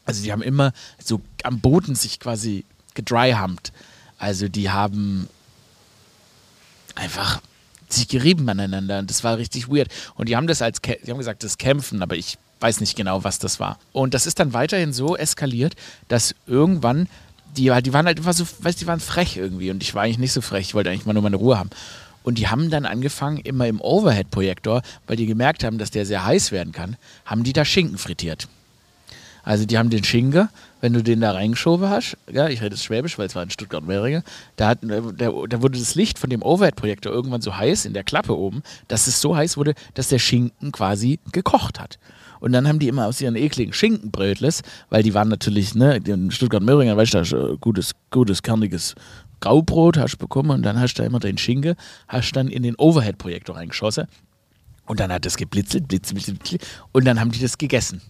Also 0.04 0.22
die 0.24 0.32
haben 0.32 0.42
immer 0.42 0.74
so 1.02 1.22
am 1.44 1.62
Boden 1.62 1.96
sich 1.96 2.20
quasi 2.20 2.66
gedryhumpt. 2.96 3.72
Also 4.18 4.50
die 4.50 4.70
haben 4.70 5.30
einfach 6.96 7.42
sich 7.88 8.08
gerieben 8.08 8.50
aneinander 8.50 9.00
und 9.00 9.10
das 9.10 9.24
war 9.24 9.38
richtig 9.38 9.70
weird. 9.70 9.90
Und 10.16 10.28
die 10.28 10.36
haben 10.36 10.48
das 10.48 10.62
als, 10.62 10.82
die 10.82 11.12
haben 11.12 11.18
gesagt, 11.18 11.44
das 11.44 11.58
Kämpfen, 11.58 12.02
aber 12.02 12.16
ich 12.16 12.38
weiß 12.60 12.80
nicht 12.80 12.96
genau, 12.96 13.24
was 13.24 13.40
das 13.40 13.60
war. 13.60 13.78
Und 13.92 14.14
das 14.14 14.26
ist 14.26 14.40
dann 14.40 14.53
weiterhin 14.53 14.94
so 14.94 15.16
eskaliert, 15.16 15.75
dass 16.08 16.36
irgendwann 16.48 17.08
die, 17.58 17.72
die 17.82 17.94
waren 17.94 18.06
halt 18.06 18.18
einfach 18.18 18.34
so, 18.34 18.46
weißt 18.60 18.82
die 18.82 18.88
waren 18.88 19.00
frech 19.00 19.38
irgendwie 19.38 19.72
und 19.72 19.82
ich 19.82 19.96
war 19.96 20.03
eigentlich 20.03 20.18
nicht 20.18 20.34
so 20.34 20.42
frech, 20.42 20.68
ich 20.68 20.75
wollte 20.75 20.90
eigentlich 20.90 21.06
mal 21.06 21.14
nur 21.14 21.24
meine 21.24 21.38
Ruhe 21.38 21.58
haben. 21.58 21.70
Und 22.24 22.40
die 22.40 22.48
haben 22.48 22.72
dann 22.72 22.86
angefangen, 22.86 23.38
immer 23.38 23.68
im 23.68 23.79
Overhead-Projektor, 23.79 24.82
weil 25.06 25.16
die 25.16 25.27
gemerkt 25.27 25.64
haben, 25.64 25.77
dass 25.77 25.92
der 25.92 26.06
sehr 26.06 26.25
heiß 26.25 26.51
werden 26.51 26.74
kann, 26.74 26.98
haben 27.24 27.44
die 27.44 27.53
da 27.53 27.64
Schinken 27.64 28.00
frittiert. 28.00 28.48
Also 29.44 29.66
die 29.66 29.77
haben 29.77 29.92
den 29.92 30.03
Schinken, 30.03 30.50
wenn 30.82 30.94
du 30.94 31.03
den 31.03 31.22
da 31.22 31.32
reingeschoben 31.32 31.88
hast, 31.88 32.18
ja, 32.32 32.50
ich 32.50 32.64
rede 32.64 32.74
es 32.74 32.84
Schwäbisch, 32.84 33.20
weil 33.20 33.27
es 33.27 33.36
war 33.36 33.44
in 33.44 33.51
Stuttgart-Mehringe, 33.51 34.24
da, 34.56 34.74
da, 34.74 35.01
da 35.01 35.62
wurde 35.62 35.77
das 35.77 35.94
Licht 35.94 36.18
von 36.18 36.32
dem 36.32 36.42
Overhead-Projektor 36.42 37.14
irgendwann 37.14 37.42
so 37.42 37.56
heiß 37.56 37.86
in 37.86 37.94
der 37.94 38.03
Klappe 38.03 38.36
oben, 38.36 38.64
dass 38.88 39.06
es 39.06 39.22
so 39.22 39.36
heiß 39.36 39.56
wurde, 39.56 39.75
dass 39.94 40.10
der 40.10 40.18
Schinken 40.18 40.72
quasi 40.72 41.20
gekocht 41.32 41.79
hat. 41.79 42.00
Und 42.40 42.52
dann 42.52 42.68
haben 42.68 42.80
die 42.80 42.88
immer 42.88 43.08
aus 43.08 43.22
ihren 43.22 43.36
ekligen 43.36 43.74
Schinkenbrötles, 43.74 44.62
weil 44.90 45.04
die 45.04 45.14
waren 45.14 45.30
natürlich, 45.30 45.76
ne, 45.76 45.98
in 45.98 46.32
Stuttgart-Möhringen, 46.32 46.96
weißt 46.96 47.14
du, 47.14 47.22
da 47.22 47.56
gutes, 47.60 47.92
gutes, 48.12 48.42
kerniges 48.44 48.96
Graubrot 49.40 49.98
hast 49.98 50.14
du 50.14 50.18
bekommen 50.18 50.52
und 50.52 50.64
dann 50.64 50.80
hast 50.80 50.96
du 50.96 51.02
da 51.02 51.08
immer 51.08 51.20
den 51.20 51.38
Schinken, 51.38 51.76
hast 52.08 52.32
dann 52.34 52.48
in 52.48 52.64
den 52.64 52.76
Overhead-Projektor 52.76 53.56
reingeschossen 53.56 54.08
und 54.86 55.00
dann 55.00 55.12
hat 55.12 55.26
das 55.26 55.38
geblitzelt, 55.38 55.88
blitzelt, 55.88 56.24
blitzelt 56.24 56.66
und 56.92 57.06
dann 57.06 57.20
haben 57.20 57.32
die 57.32 57.40
das 57.40 57.58
gegessen. 57.58 58.02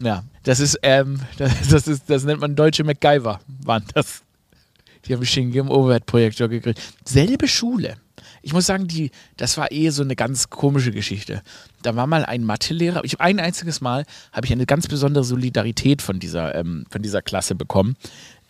Ja, 0.00 0.24
das 0.42 0.60
ist, 0.60 0.78
ähm, 0.82 1.20
das, 1.38 1.68
das, 1.68 1.88
ist, 1.88 2.08
das 2.08 2.24
nennt 2.24 2.40
man 2.40 2.54
deutsche 2.54 2.84
MacGyver, 2.84 3.40
waren 3.64 3.84
das. 3.94 4.22
Die 5.06 5.14
haben 5.14 5.24
Schinken 5.24 5.60
im 5.60 5.70
Overhead-Projektor 5.70 6.48
gekriegt. 6.48 6.80
Selbe 7.04 7.46
Schule 7.46 7.96
ich 8.46 8.52
muss 8.52 8.66
sagen, 8.66 8.86
die, 8.86 9.10
das 9.36 9.58
war 9.58 9.72
eh 9.72 9.90
so 9.90 10.04
eine 10.04 10.14
ganz 10.14 10.50
komische 10.50 10.92
Geschichte. 10.92 11.42
Da 11.82 11.96
war 11.96 12.06
mal 12.06 12.24
ein 12.24 12.44
Mathelehrer, 12.44 13.02
ich 13.02 13.20
ein 13.20 13.40
einziges 13.40 13.80
Mal 13.80 14.04
habe 14.30 14.46
ich 14.46 14.52
eine 14.52 14.66
ganz 14.66 14.86
besondere 14.86 15.24
Solidarität 15.24 16.00
von 16.00 16.20
dieser, 16.20 16.54
ähm, 16.54 16.84
von 16.88 17.02
dieser 17.02 17.22
Klasse 17.22 17.56
bekommen. 17.56 17.96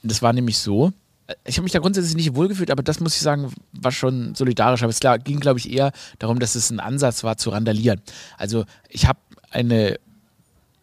Das 0.02 0.20
war 0.20 0.35
nämlich 0.35 0.59
so, 0.59 0.92
äh, 1.28 1.35
ich 1.46 1.56
habe 1.56 1.62
mich 1.62 1.72
da 1.72 1.78
grundsätzlich 1.78 2.14
nicht 2.14 2.35
wohlgefühlt, 2.35 2.70
aber 2.70 2.82
das 2.82 3.00
muss 3.00 3.16
ich 3.16 3.22
sagen, 3.22 3.50
war 3.72 3.90
schon 3.90 4.35
solidarisch. 4.35 4.82
Aber 4.82 4.90
es 4.90 5.00
ging, 5.24 5.40
glaube 5.40 5.61
ich, 5.61 5.72
eher 5.72 5.92
darum, 6.18 6.40
dass 6.40 6.56
es 6.56 6.68
ein 6.68 6.78
Ansatz 6.78 7.24
war 7.24 7.38
zu 7.38 7.48
randalieren. 7.48 8.02
Also 8.37 8.66
ich 8.90 9.06
habe 9.06 9.18
eine 9.50 9.98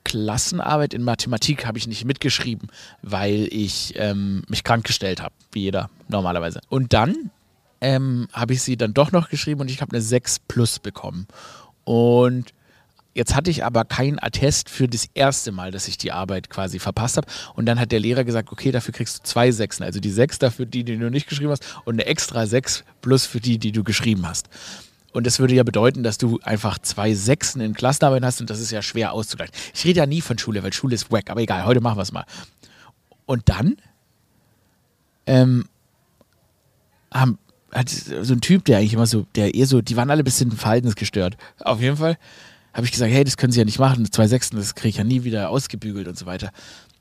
Klassenarbeit 0.05 0.95
in 0.95 1.03
Mathematik 1.03 1.67
habe 1.67 1.77
ich 1.77 1.85
nicht 1.85 2.03
mitgeschrieben, 2.03 2.69
weil 3.03 3.47
ich 3.51 3.93
ähm, 3.95 4.41
mich 4.47 4.63
krank 4.63 4.87
gestellt 4.87 5.21
habe, 5.21 5.35
wie 5.51 5.61
jeder 5.61 5.91
normalerweise. 6.07 6.61
Und 6.67 6.93
dann 6.93 7.29
ähm, 7.83 8.27
habe 8.31 8.53
ich 8.53 8.61
sie 8.63 8.77
dann 8.77 8.93
doch 8.93 9.11
noch 9.11 9.29
geschrieben 9.29 9.61
und 9.61 9.69
ich 9.69 9.81
habe 9.81 9.91
eine 9.91 10.01
6 10.01 10.39
plus 10.47 10.79
bekommen. 10.79 11.27
Und 11.83 12.53
Jetzt 13.15 13.35
hatte 13.35 13.51
ich 13.51 13.63
aber 13.63 13.85
kein 13.85 14.17
Attest 14.17 14.69
für 14.69 14.87
das 14.87 15.07
erste 15.13 15.51
Mal, 15.51 15.69
dass 15.69 15.87
ich 15.87 15.99
die 15.99 16.11
Arbeit 16.11 16.49
quasi 16.49 16.79
verpasst 16.79 17.17
habe. 17.17 17.27
Und 17.53 17.67
dann 17.67 17.79
hat 17.79 17.91
der 17.91 17.99
Lehrer 17.99 18.23
gesagt, 18.23 18.51
okay, 18.51 18.71
dafür 18.71 18.91
kriegst 18.91 19.19
du 19.19 19.23
zwei 19.23 19.51
Sechsen. 19.51 19.83
Also 19.83 19.99
die 19.99 20.09
Sechs 20.09 20.39
dafür 20.39 20.65
die, 20.65 20.83
die 20.83 20.97
du 20.97 21.11
nicht 21.11 21.29
geschrieben 21.29 21.51
hast 21.51 21.63
und 21.85 21.93
eine 21.93 22.07
extra 22.07 22.47
Sechs 22.47 22.83
plus 23.01 23.27
für 23.27 23.39
die, 23.39 23.59
die 23.59 23.71
du 23.71 23.83
geschrieben 23.83 24.27
hast. 24.27 24.49
Und 25.11 25.27
das 25.27 25.37
würde 25.37 25.53
ja 25.53 25.61
bedeuten, 25.61 26.01
dass 26.01 26.17
du 26.17 26.39
einfach 26.41 26.79
zwei 26.79 27.13
Sechsen 27.13 27.61
in 27.61 27.75
Klassenarbeit 27.75 28.23
hast 28.23 28.41
und 28.41 28.49
das 28.49 28.59
ist 28.59 28.71
ja 28.71 28.81
schwer 28.81 29.13
auszugleichen. 29.13 29.53
Ich 29.75 29.85
rede 29.85 29.99
ja 29.99 30.07
nie 30.07 30.21
von 30.21 30.39
Schule, 30.39 30.63
weil 30.63 30.73
Schule 30.73 30.95
ist 30.95 31.11
wack, 31.11 31.29
aber 31.29 31.41
egal, 31.41 31.65
heute 31.65 31.81
machen 31.81 31.99
wir 31.99 32.01
es 32.01 32.11
mal. 32.11 32.25
Und 33.27 33.47
dann 33.47 33.77
ähm, 35.27 35.65
haben, 37.13 37.37
so 38.21 38.33
ein 38.33 38.41
Typ, 38.41 38.65
der 38.65 38.77
eigentlich 38.77 38.93
immer 38.93 39.07
so, 39.07 39.25
der 39.35 39.55
eher 39.55 39.67
so, 39.67 39.81
die 39.81 39.95
waren 39.95 40.09
alle 40.09 40.21
ein 40.21 40.25
bisschen 40.25 40.51
verhaltensgestört. 40.51 41.37
Auf 41.59 41.81
jeden 41.81 41.97
Fall 41.97 42.17
habe 42.73 42.85
ich 42.85 42.91
gesagt, 42.91 43.11
hey, 43.11 43.23
das 43.23 43.37
können 43.37 43.51
sie 43.51 43.59
ja 43.59 43.65
nicht 43.65 43.79
machen, 43.79 44.11
zwei 44.11 44.27
Sechsten, 44.27 44.57
das 44.57 44.75
kriege 44.75 44.89
ich 44.89 44.97
ja 44.97 45.03
nie 45.03 45.23
wieder 45.23 45.49
ausgebügelt 45.49 46.07
und 46.07 46.17
so 46.17 46.25
weiter. 46.25 46.51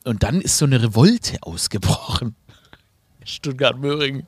Und 0.04 0.22
dann 0.22 0.40
ist 0.40 0.58
so 0.58 0.64
eine 0.64 0.82
Revolte 0.82 1.38
ausgebrochen. 1.42 2.34
Stuttgart-Möhringen, 3.24 4.26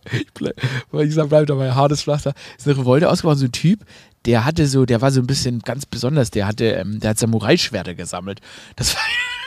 weil 0.93 1.09
ich 1.09 1.15
sage, 1.15 1.29
bleib 1.29 1.47
dabei, 1.49 1.73
hartes 1.73 2.03
Pflaster. 2.05 2.33
Ist 2.57 2.69
eine 2.69 2.79
Revolte 2.79 3.11
ausgebrochen, 3.11 3.39
so 3.39 3.47
ein 3.47 3.53
Typ, 3.53 3.85
der 4.25 4.45
hatte 4.45 4.67
so, 4.67 4.87
der 4.87 5.01
war 5.03 5.11
so 5.11 5.21
ein 5.21 5.27
bisschen 5.27 5.61
ganz 5.61 5.85
besonders, 5.85 6.31
der 6.31 6.47
hatte, 6.47 6.67
ähm, 6.67 7.01
der 7.01 7.11
hat 7.11 7.19
Samurai-Schwerter 7.19 7.95
gesammelt. 7.95 8.41
Das 8.77 8.95
war 8.95 9.03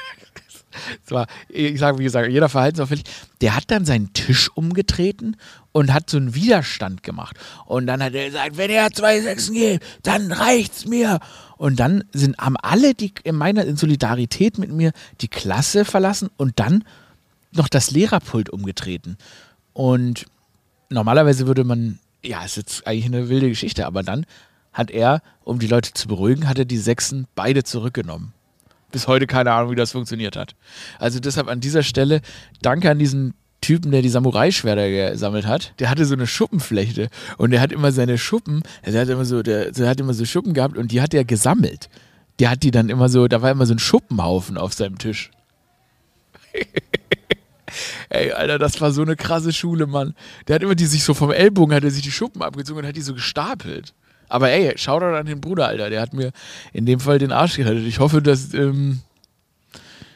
war, 1.07 1.27
ich 1.49 1.79
sage, 1.79 1.99
wie 1.99 2.03
gesagt, 2.03 2.31
jeder 2.31 2.49
verhaltensauffällig. 2.49 3.05
Der 3.41 3.55
hat 3.55 3.65
dann 3.67 3.85
seinen 3.85 4.13
Tisch 4.13 4.49
umgetreten 4.55 5.37
und 5.71 5.93
hat 5.93 6.09
so 6.09 6.17
einen 6.17 6.33
Widerstand 6.33 7.03
gemacht. 7.03 7.37
Und 7.65 7.87
dann 7.87 8.03
hat 8.03 8.13
er 8.13 8.25
gesagt, 8.25 8.57
wenn 8.57 8.69
er 8.69 8.91
zwei 8.91 9.21
Sechsen 9.21 9.53
geht, 9.53 9.81
dann 10.03 10.31
reicht's 10.31 10.85
mir. 10.85 11.19
Und 11.57 11.79
dann 11.79 12.03
sind, 12.13 12.37
haben 12.37 12.57
alle 12.57 12.93
die 12.93 13.13
in 13.23 13.35
meiner 13.35 13.65
in 13.65 13.77
Solidarität 13.77 14.57
mit 14.57 14.71
mir 14.71 14.91
die 15.21 15.27
Klasse 15.27 15.85
verlassen 15.85 16.29
und 16.37 16.59
dann 16.59 16.83
noch 17.51 17.67
das 17.67 17.91
Lehrerpult 17.91 18.49
umgetreten. 18.49 19.17
Und 19.73 20.25
normalerweise 20.89 21.47
würde 21.47 21.63
man, 21.63 21.99
ja, 22.23 22.43
ist 22.43 22.57
jetzt 22.57 22.87
eigentlich 22.87 23.05
eine 23.05 23.29
wilde 23.29 23.49
Geschichte, 23.49 23.85
aber 23.85 24.03
dann 24.03 24.25
hat 24.73 24.91
er, 24.91 25.21
um 25.43 25.59
die 25.59 25.67
Leute 25.67 25.93
zu 25.93 26.07
beruhigen, 26.07 26.47
hat 26.47 26.59
er 26.59 26.65
die 26.65 26.77
Sechsen 26.77 27.27
beide 27.35 27.63
zurückgenommen. 27.63 28.33
Bis 28.91 29.07
heute 29.07 29.27
keine 29.27 29.51
Ahnung, 29.51 29.71
wie 29.71 29.75
das 29.75 29.91
funktioniert 29.91 30.35
hat. 30.35 30.55
Also 30.99 31.19
deshalb 31.19 31.47
an 31.47 31.59
dieser 31.59 31.83
Stelle 31.83 32.21
danke 32.61 32.89
an 32.89 32.99
diesen 32.99 33.33
Typen, 33.61 33.91
der 33.91 34.01
die 34.01 34.09
Samurai-Schwerter 34.09 34.89
gesammelt 34.89 35.45
hat. 35.45 35.73
Der 35.79 35.89
hatte 35.89 36.05
so 36.05 36.13
eine 36.13 36.27
Schuppenflechte 36.27 37.09
und 37.37 37.51
der 37.51 37.59
hat 37.59 37.71
immer 37.71 37.91
seine 37.91 38.17
Schuppen, 38.17 38.63
der 38.85 39.01
hat 39.01 39.09
immer 39.09 39.25
so, 39.25 39.43
der, 39.43 39.71
der 39.71 39.89
hat 39.89 39.99
immer 39.99 40.13
so 40.13 40.25
Schuppen 40.25 40.53
gehabt 40.53 40.77
und 40.77 40.91
die 40.91 41.01
hat 41.01 41.13
er 41.13 41.25
gesammelt. 41.25 41.89
Der 42.39 42.51
hat 42.51 42.63
die 42.63 42.71
dann 42.71 42.89
immer 42.89 43.09
so, 43.09 43.27
da 43.27 43.41
war 43.41 43.51
immer 43.51 43.65
so 43.65 43.73
ein 43.73 43.79
Schuppenhaufen 43.79 44.57
auf 44.57 44.73
seinem 44.73 44.97
Tisch. 44.99 45.31
Ey, 48.09 48.31
Alter, 48.31 48.57
das 48.59 48.79
war 48.79 48.91
so 48.91 49.01
eine 49.01 49.15
krasse 49.15 49.51
Schule, 49.51 49.87
Mann. 49.87 50.15
Der 50.47 50.55
hat 50.55 50.63
immer 50.63 50.75
die 50.75 50.85
sich 50.85 51.03
so 51.03 51.13
vom 51.13 51.31
Ellbogen, 51.31 51.75
hat 51.75 51.83
er 51.83 51.91
sich 51.91 52.03
die 52.03 52.11
Schuppen 52.11 52.41
abgezogen 52.41 52.81
und 52.81 52.87
hat 52.87 52.95
die 52.95 53.01
so 53.01 53.13
gestapelt. 53.13 53.93
Aber 54.29 54.49
ey, 54.49 54.73
schau 54.75 54.99
doch 54.99 55.13
an 55.15 55.25
den 55.25 55.41
Bruder, 55.41 55.67
Alter. 55.67 55.89
Der 55.89 56.01
hat 56.01 56.13
mir 56.13 56.31
in 56.73 56.85
dem 56.85 56.99
Fall 56.99 57.19
den 57.19 57.31
Arsch 57.31 57.55
gerettet. 57.57 57.85
Ich 57.85 57.99
hoffe, 57.99 58.21
dass, 58.21 58.53
ähm, 58.53 58.99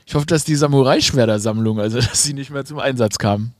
ich 0.05 0.15
hoffe, 0.15 0.25
dass 0.25 0.43
die 0.43 0.55
Samurai-Schwerter-Sammlung, 0.55 1.79
also 1.79 1.97
dass 2.01 2.23
sie 2.23 2.33
nicht 2.33 2.49
mehr 2.51 2.65
zum 2.65 2.79
Einsatz 2.79 3.17
kam. 3.17 3.53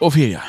Ophelia, 0.00 0.42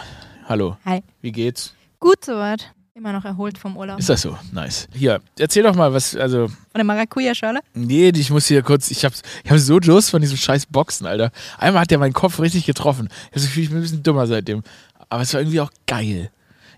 hallo. 0.47 0.77
Hi. 0.85 1.01
Wie 1.21 1.31
geht's? 1.31 1.73
Gut 1.99 2.23
soweit. 2.23 2.71
Immer 2.93 3.13
noch 3.13 3.23
erholt 3.23 3.57
vom 3.57 3.77
Urlaub. 3.77 3.97
Ist 3.97 4.09
das 4.09 4.21
so? 4.21 4.37
Nice. 4.51 4.87
Hier, 4.93 5.21
erzähl 5.39 5.63
doch 5.63 5.73
mal, 5.73 5.93
was, 5.93 6.15
also, 6.17 6.47
Von 6.49 6.57
der 6.75 6.83
Maracuja-Schale? 6.83 7.61
nee, 7.73 8.09
ich 8.09 8.29
muss 8.29 8.45
hier 8.47 8.61
kurz, 8.61 8.91
ich 8.91 9.05
hab, 9.05 9.13
ich 9.43 9.49
hab 9.49 9.57
so 9.57 9.79
Durst 9.79 10.11
von 10.11 10.21
diesem 10.21 10.35
scheiß 10.37 10.65
Boxen, 10.65 11.07
Alter. 11.07 11.31
Einmal 11.57 11.83
hat 11.83 11.91
der 11.91 11.97
meinen 11.97 12.13
Kopf 12.13 12.39
richtig 12.41 12.65
getroffen. 12.65 13.07
Ich 13.09 13.27
hab 13.27 13.33
das 13.35 13.43
Gefühl, 13.43 13.63
ich 13.63 13.69
bin 13.69 13.77
ein 13.79 13.81
bisschen 13.83 14.03
dummer 14.03 14.27
seitdem. 14.27 14.63
Aber 15.07 15.21
es 15.21 15.33
war 15.33 15.39
irgendwie 15.39 15.61
auch 15.61 15.71
geil. 15.87 16.29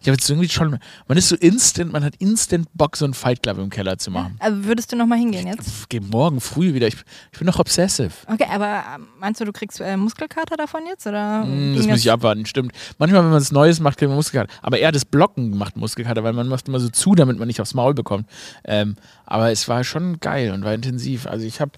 Ich 0.02 0.08
habe 0.08 0.16
jetzt 0.16 0.28
irgendwie 0.30 0.50
schon, 0.50 0.80
man 1.08 1.18
ist 1.18 1.30
so 1.30 1.36
instant, 1.36 1.94
man 1.94 2.04
hat 2.04 2.16
instant 2.18 2.68
Bock, 2.74 2.98
so 2.98 3.06
einen 3.06 3.14
Fight 3.14 3.44
Club 3.44 3.60
im 3.60 3.70
Keller 3.70 4.00
zu 4.00 4.10
machen. 4.10 4.36
Also 4.40 4.66
würdest 4.66 4.92
du 4.92 4.96
nochmal 4.96 5.20
hingehen 5.20 5.46
jetzt? 5.46 5.68
Ich 5.68 5.90
geh 5.90 6.00
morgen 6.00 6.42
früh 6.42 6.74
wieder. 6.74 6.88
Ich, 6.88 6.96
ich 7.32 7.38
bin 7.38 7.46
noch 7.46 7.60
obsessive. 7.60 8.10
Okay, 8.26 8.48
aber 8.52 8.84
ähm, 8.96 9.08
meinst 9.20 9.40
du, 9.40 9.46
du 9.46 9.52
kriegst 9.52 9.80
äh, 9.80 9.96
Muskelkater 9.98 10.58
davon 10.58 10.82
jetzt? 10.88 11.06
Oder 11.06 11.44
Mm, 11.46 11.76
Das 11.78 11.86
muss 11.88 12.00
ich 12.00 12.12
abwarten, 12.12 12.46
stimmt. 12.48 12.72
Manchmal, 12.98 13.22
wenn 13.24 13.30
man 13.30 13.40
was 13.40 13.52
Neues 13.52 13.80
macht, 13.80 13.98
kriegt 14.00 14.10
man 14.10 14.16
Muskelkater. 14.16 14.52
Aber 14.64 14.80
eher 14.80 14.92
das 14.92 15.06
Blocken 15.06 15.56
macht 15.58 15.78
Muskelkater, 15.78 16.24
weil 16.24 16.34
man 16.34 16.48
macht 16.48 16.68
immer 16.68 16.80
so 16.80 16.90
zu, 16.90 17.14
damit 17.14 17.38
man 17.38 17.48
nicht 17.48 17.62
aufs 17.62 17.76
Maul 17.76 17.94
bekommt. 17.94 18.28
Ähm, 18.64 18.96
aber 19.26 19.52
es 19.52 19.68
war 19.68 19.84
schon 19.84 20.20
geil 20.20 20.52
und 20.52 20.64
war 20.64 20.74
intensiv. 20.74 21.28
Also 21.28 21.46
ich 21.46 21.62
habe 21.62 21.72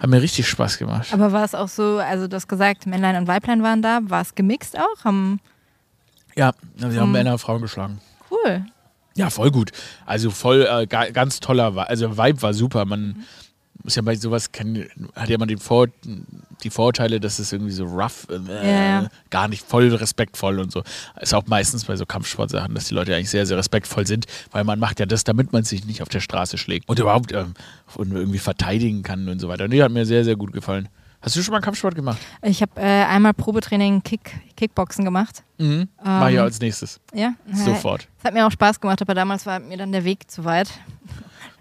hab 0.00 0.10
mir 0.10 0.20
richtig 0.20 0.48
Spaß 0.48 0.78
gemacht. 0.78 1.08
Aber 1.12 1.30
war 1.32 1.44
es 1.44 1.54
auch 1.54 1.68
so, 1.68 1.98
also 1.98 2.26
du 2.26 2.34
hast 2.34 2.48
gesagt, 2.48 2.86
Männlein 2.86 3.14
und 3.16 3.28
Weiblein 3.28 3.62
waren 3.62 3.82
da, 3.82 4.00
war 4.02 4.22
es 4.22 4.34
gemixt 4.34 4.76
auch? 4.76 5.04
Haben, 5.04 5.38
Ja, 6.38 6.52
wir 6.76 7.00
haben 7.00 7.08
Um, 7.08 7.12
Männer 7.12 7.32
und 7.32 7.38
Frauen 7.38 7.60
geschlagen. 7.60 8.00
cool. 8.30 8.64
Ja, 9.16 9.30
voll 9.30 9.50
gut. 9.50 9.72
Also 10.06 10.30
voll 10.30 10.66
äh, 10.70 10.86
ga, 10.86 11.10
ganz 11.10 11.40
toller, 11.40 11.72
Vi- 11.72 11.86
also 11.86 12.16
Vibe 12.16 12.40
war 12.40 12.54
super. 12.54 12.84
Man 12.84 13.24
muss 13.82 13.96
ja 13.96 14.02
bei 14.02 14.14
sowas 14.14 14.52
kennen, 14.52 14.86
hat 15.16 15.28
ja 15.28 15.38
man 15.38 15.48
den 15.48 15.58
Vor 15.58 15.88
die 16.64 16.70
Vorteile, 16.70 17.18
dass 17.20 17.38
es 17.40 17.52
irgendwie 17.52 17.72
so 17.72 17.84
rough, 17.84 18.26
äh, 18.30 19.00
Ja, 19.02 19.08
gar 19.30 19.48
nicht 19.48 19.64
voll 19.66 19.92
respektvoll 19.94 20.58
und 20.60 20.70
so. 20.72 20.82
Ist 21.20 21.34
auch 21.34 21.46
meistens 21.46 21.84
bei 21.84 21.96
so 21.96 22.04
Kampfsportsachen, 22.06 22.74
dass 22.74 22.86
die 22.86 22.94
Leute 22.94 23.14
eigentlich 23.14 23.30
sehr, 23.30 23.46
sehr 23.46 23.56
respektvoll 23.56 24.06
sind, 24.06 24.26
weil 24.52 24.62
man 24.64 24.78
macht 24.78 25.00
ja 25.00 25.06
das, 25.06 25.24
damit 25.24 25.52
man 25.52 25.64
sich 25.64 25.84
nicht 25.84 26.02
auf 26.02 26.08
der 26.08 26.20
Straße 26.20 26.56
schlägt 26.58 26.88
und 26.88 26.98
überhaupt 27.00 27.32
ähm, 27.32 27.54
und 27.96 28.12
irgendwie 28.12 28.38
verteidigen 28.38 29.02
kann 29.02 29.28
und 29.28 29.40
so 29.40 29.48
weiter. 29.48 29.66
Nee, 29.68 29.82
hat 29.82 29.90
mir 29.92 30.06
sehr, 30.06 30.24
sehr 30.24 30.36
gut 30.36 30.52
gefallen. 30.52 30.88
Hast 31.20 31.34
du 31.36 31.42
schon 31.42 31.52
mal 31.52 31.60
Kampfsport 31.60 31.94
gemacht? 31.94 32.18
Ich 32.42 32.62
habe 32.62 32.72
äh, 32.80 33.04
einmal 33.04 33.34
Probetraining 33.34 34.02
Kick, 34.02 34.40
Kickboxen 34.56 35.04
gemacht. 35.04 35.42
Mhm. 35.58 35.88
Mach 36.02 36.28
ich 36.28 36.36
Ähm, 36.36 36.42
als 36.42 36.60
nächstes. 36.60 37.00
Ja. 37.12 37.34
Sofort. 37.52 38.06
Es 38.18 38.24
hat 38.24 38.34
mir 38.34 38.46
auch 38.46 38.52
Spaß 38.52 38.80
gemacht, 38.80 39.02
aber 39.02 39.14
damals 39.14 39.44
war 39.44 39.58
mir 39.58 39.76
dann 39.76 39.90
der 39.92 40.04
Weg 40.04 40.30
zu 40.30 40.44
weit. 40.44 40.70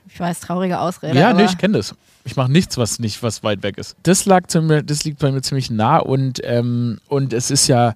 Ich 0.09 0.21
weiß, 0.21 0.39
traurige 0.39 0.79
Ausrede. 0.79 1.19
Ja, 1.19 1.31
nee, 1.33 1.43
ich 1.43 1.57
kenne 1.59 1.77
das. 1.77 1.93
Ich 2.23 2.35
mache 2.35 2.51
nichts, 2.51 2.77
was 2.77 2.97
nicht, 2.97 3.21
was 3.21 3.43
weit 3.43 3.61
weg 3.61 3.77
ist. 3.77 3.95
Das 4.03 4.25
lag 4.25 4.47
zu 4.47 4.61
mir, 4.61 4.81
das 4.81 5.03
liegt 5.03 5.19
bei 5.19 5.31
mir 5.31 5.41
ziemlich 5.41 5.69
nah 5.69 5.97
und, 5.97 6.39
ähm, 6.43 6.99
und 7.07 7.33
es 7.33 7.51
ist 7.51 7.67
ja, 7.67 7.93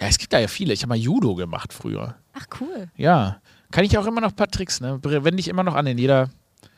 ja, 0.00 0.06
es 0.06 0.16
gibt 0.16 0.32
da 0.32 0.38
ja 0.38 0.46
viele. 0.48 0.72
Ich 0.72 0.82
habe 0.82 0.90
mal 0.90 0.96
Judo 0.96 1.34
gemacht 1.34 1.74
früher. 1.74 2.14
Ach, 2.32 2.46
cool. 2.60 2.88
Ja. 2.96 3.38
Kann 3.70 3.84
ich 3.84 3.98
auch 3.98 4.06
immer 4.06 4.20
noch 4.20 4.30
ein 4.30 4.36
paar 4.36 4.48
Tricks, 4.48 4.80
ne? 4.80 4.98
Wende 5.02 5.40
ich 5.40 5.48
immer 5.48 5.64
noch 5.64 5.74
an 5.74 5.86
in 5.88 5.98
jeder. 5.98 6.30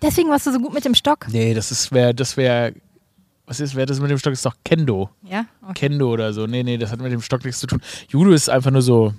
Deswegen 0.03 0.31
warst 0.31 0.47
du 0.47 0.53
so 0.53 0.59
gut 0.59 0.73
mit 0.73 0.85
dem 0.85 0.95
Stock. 0.95 1.27
Nee, 1.29 1.55
das 1.55 1.71
ist, 1.71 1.93
wäre, 1.93 2.15
das 2.15 2.37
wäre, 2.37 2.75
was 3.51 3.59
ist, 3.59 3.75
wer 3.75 3.85
das 3.85 3.99
mit 3.99 4.09
dem 4.13 4.17
Stock 4.19 4.33
ist 4.33 4.47
doch 4.47 4.55
Kendo. 4.65 5.11
Ja, 5.25 5.45
okay. 5.63 5.89
Kendo 5.89 6.13
oder 6.13 6.33
so. 6.33 6.47
Nee, 6.47 6.63
nee, 6.63 6.79
das 6.79 6.93
hat 6.93 7.01
mit 7.01 7.11
dem 7.11 7.21
Stock 7.21 7.45
nichts 7.45 7.59
zu 7.59 7.67
tun. 7.67 7.81
Judo 8.09 8.31
ist 8.31 8.49
einfach 8.49 8.71
nur 8.71 8.81
so, 8.83 9.13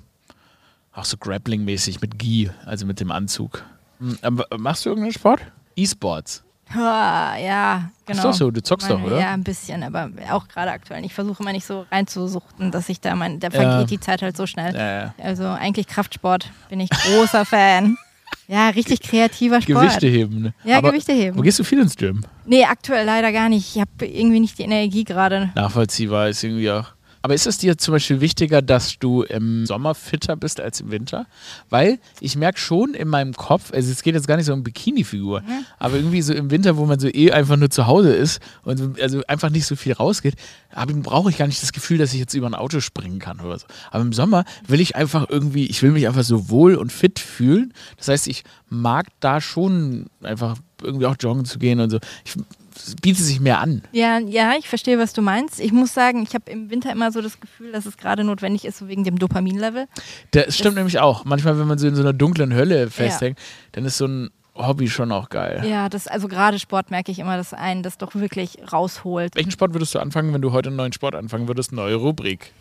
auch 0.94 1.04
so 1.04 1.18
Grappling-mäßig 1.18 2.00
mit 2.00 2.18
Gi, 2.18 2.50
also 2.64 2.86
mit 2.86 2.98
dem 2.98 3.10
Anzug. 3.10 3.62
Hm, 3.98 4.16
aber 4.22 4.46
machst 4.58 4.86
du 4.86 4.88
irgendeinen 4.88 5.12
Sport? 5.12 5.42
E-Sports. 5.76 6.42
Ja, 6.74 7.90
genau. 8.06 8.18
Ist 8.18 8.24
doch 8.24 8.32
so, 8.32 8.50
du 8.50 8.62
zockst 8.62 8.88
doch, 8.88 8.94
Meine- 8.98 9.08
oder? 9.08 9.20
Ja, 9.20 9.32
ein 9.32 9.44
bisschen, 9.44 9.82
aber 9.82 10.08
auch 10.30 10.48
gerade 10.48 10.70
aktuell. 10.70 11.04
Ich 11.04 11.12
versuche 11.12 11.42
immer 11.42 11.52
nicht 11.52 11.66
so 11.66 11.84
reinzusuchten, 11.90 12.70
dass 12.70 12.88
ich 12.88 13.00
da 13.02 13.14
mein, 13.14 13.38
da 13.40 13.48
Ja. 13.48 13.60
vergeht 13.60 13.90
die 13.90 14.00
Zeit 14.00 14.22
halt 14.22 14.36
so 14.38 14.46
schnell. 14.46 14.74
Ja, 14.74 15.02
ja. 15.04 15.14
Also 15.22 15.44
eigentlich 15.46 15.86
Kraftsport 15.86 16.50
bin 16.70 16.80
ich 16.80 16.88
großer 16.88 17.44
Fan. 17.44 17.98
Ja, 18.48 18.68
richtig 18.70 19.00
kreativer 19.00 19.60
Sport. 19.62 19.78
Gewichte 19.80 20.06
heben. 20.06 20.42
Ne? 20.42 20.54
Ja, 20.64 20.78
Aber 20.78 20.90
Gewichte 20.90 21.12
heben. 21.12 21.38
Wo 21.38 21.42
gehst 21.42 21.58
du 21.58 21.64
viel 21.64 21.80
ins 21.80 21.96
Gym? 21.96 22.22
Nee, 22.44 22.64
aktuell 22.64 23.06
leider 23.06 23.32
gar 23.32 23.48
nicht. 23.48 23.76
Ich 23.76 23.80
habe 23.80 24.06
irgendwie 24.06 24.40
nicht 24.40 24.58
die 24.58 24.64
Energie 24.64 25.04
gerade. 25.04 25.50
Nachvollziehbar 25.54 26.28
ist 26.28 26.42
irgendwie 26.42 26.70
auch. 26.70 26.92
Aber 27.22 27.34
ist 27.34 27.46
es 27.46 27.58
dir 27.58 27.78
zum 27.78 27.92
Beispiel 27.92 28.20
wichtiger, 28.20 28.62
dass 28.62 28.98
du 28.98 29.22
im 29.22 29.64
Sommer 29.64 29.94
fitter 29.94 30.34
bist 30.36 30.60
als 30.60 30.80
im 30.80 30.90
Winter? 30.90 31.26
Weil 31.70 31.98
ich 32.20 32.36
merke 32.36 32.58
schon 32.58 32.94
in 32.94 33.08
meinem 33.08 33.32
Kopf, 33.34 33.72
also 33.72 33.90
es 33.92 34.02
geht 34.02 34.14
jetzt 34.14 34.26
gar 34.26 34.36
nicht 34.36 34.46
so 34.46 34.52
um 34.52 34.64
Bikini-Figur, 34.64 35.42
aber 35.78 35.96
irgendwie 35.96 36.20
so 36.22 36.34
im 36.34 36.50
Winter, 36.50 36.76
wo 36.76 36.84
man 36.84 36.98
so 36.98 37.08
eh 37.08 37.30
einfach 37.30 37.56
nur 37.56 37.70
zu 37.70 37.86
Hause 37.86 38.12
ist 38.12 38.40
und 38.64 38.76
so- 38.76 38.92
also 39.00 39.22
einfach 39.28 39.50
nicht 39.50 39.66
so 39.66 39.76
viel 39.76 39.92
rausgeht, 39.92 40.34
brauche 41.02 41.30
ich 41.30 41.38
gar 41.38 41.46
nicht 41.46 41.62
das 41.62 41.72
Gefühl, 41.72 41.98
dass 41.98 42.12
ich 42.12 42.18
jetzt 42.18 42.34
über 42.34 42.46
ein 42.48 42.54
Auto 42.54 42.80
springen 42.80 43.18
kann 43.20 43.40
oder 43.40 43.58
so. 43.58 43.66
Aber 43.90 44.02
im 44.02 44.12
Sommer 44.12 44.44
will 44.66 44.80
ich 44.80 44.96
einfach 44.96 45.26
irgendwie, 45.28 45.66
ich 45.66 45.82
will 45.82 45.92
mich 45.92 46.08
einfach 46.08 46.24
so 46.24 46.48
wohl 46.50 46.74
und 46.74 46.92
fit 46.92 47.18
fühlen. 47.20 47.72
Das 47.98 48.08
heißt, 48.08 48.26
ich 48.26 48.42
mag 48.68 49.06
da 49.20 49.40
schon 49.40 50.06
einfach 50.22 50.56
irgendwie 50.82 51.06
auch 51.06 51.16
joggen 51.20 51.44
zu 51.44 51.58
gehen 51.58 51.78
und 51.78 51.90
so. 51.90 51.98
Ich, 52.24 52.34
bietet 53.00 53.24
sich 53.24 53.40
mehr 53.40 53.60
an. 53.60 53.82
Ja, 53.92 54.18
ja, 54.18 54.54
ich 54.58 54.68
verstehe, 54.68 54.98
was 54.98 55.12
du 55.12 55.22
meinst. 55.22 55.60
Ich 55.60 55.72
muss 55.72 55.94
sagen, 55.94 56.22
ich 56.22 56.34
habe 56.34 56.50
im 56.50 56.70
Winter 56.70 56.92
immer 56.92 57.12
so 57.12 57.20
das 57.20 57.40
Gefühl, 57.40 57.72
dass 57.72 57.86
es 57.86 57.96
gerade 57.96 58.24
notwendig 58.24 58.64
ist, 58.64 58.78
so 58.78 58.88
wegen 58.88 59.04
dem 59.04 59.18
Dopaminlevel. 59.18 59.86
Das 60.32 60.56
stimmt 60.56 60.76
nämlich 60.76 60.98
auch. 60.98 61.24
Manchmal, 61.24 61.58
wenn 61.58 61.66
man 61.66 61.78
so 61.78 61.86
in 61.86 61.94
so 61.94 62.02
einer 62.02 62.12
dunklen 62.12 62.54
Hölle 62.54 62.90
festhängt, 62.90 63.38
dann 63.72 63.84
ist 63.84 63.98
so 63.98 64.06
ein 64.06 64.30
Hobby 64.54 64.88
schon 64.88 65.12
auch 65.12 65.30
geil. 65.30 65.64
Ja, 65.66 65.88
das, 65.88 66.06
also 66.06 66.28
gerade 66.28 66.58
Sport 66.58 66.90
merke 66.90 67.10
ich 67.10 67.18
immer, 67.18 67.36
dass 67.36 67.54
einen 67.54 67.82
das 67.82 67.96
doch 67.98 68.14
wirklich 68.14 68.58
rausholt. 68.70 69.34
Welchen 69.34 69.50
Sport 69.50 69.72
würdest 69.72 69.94
du 69.94 69.98
anfangen, 69.98 70.32
wenn 70.34 70.42
du 70.42 70.52
heute 70.52 70.68
einen 70.68 70.76
neuen 70.76 70.92
Sport 70.92 71.14
anfangen 71.14 71.48
würdest? 71.48 71.72
Neue 71.72 71.94
Rubrik. 71.94 72.52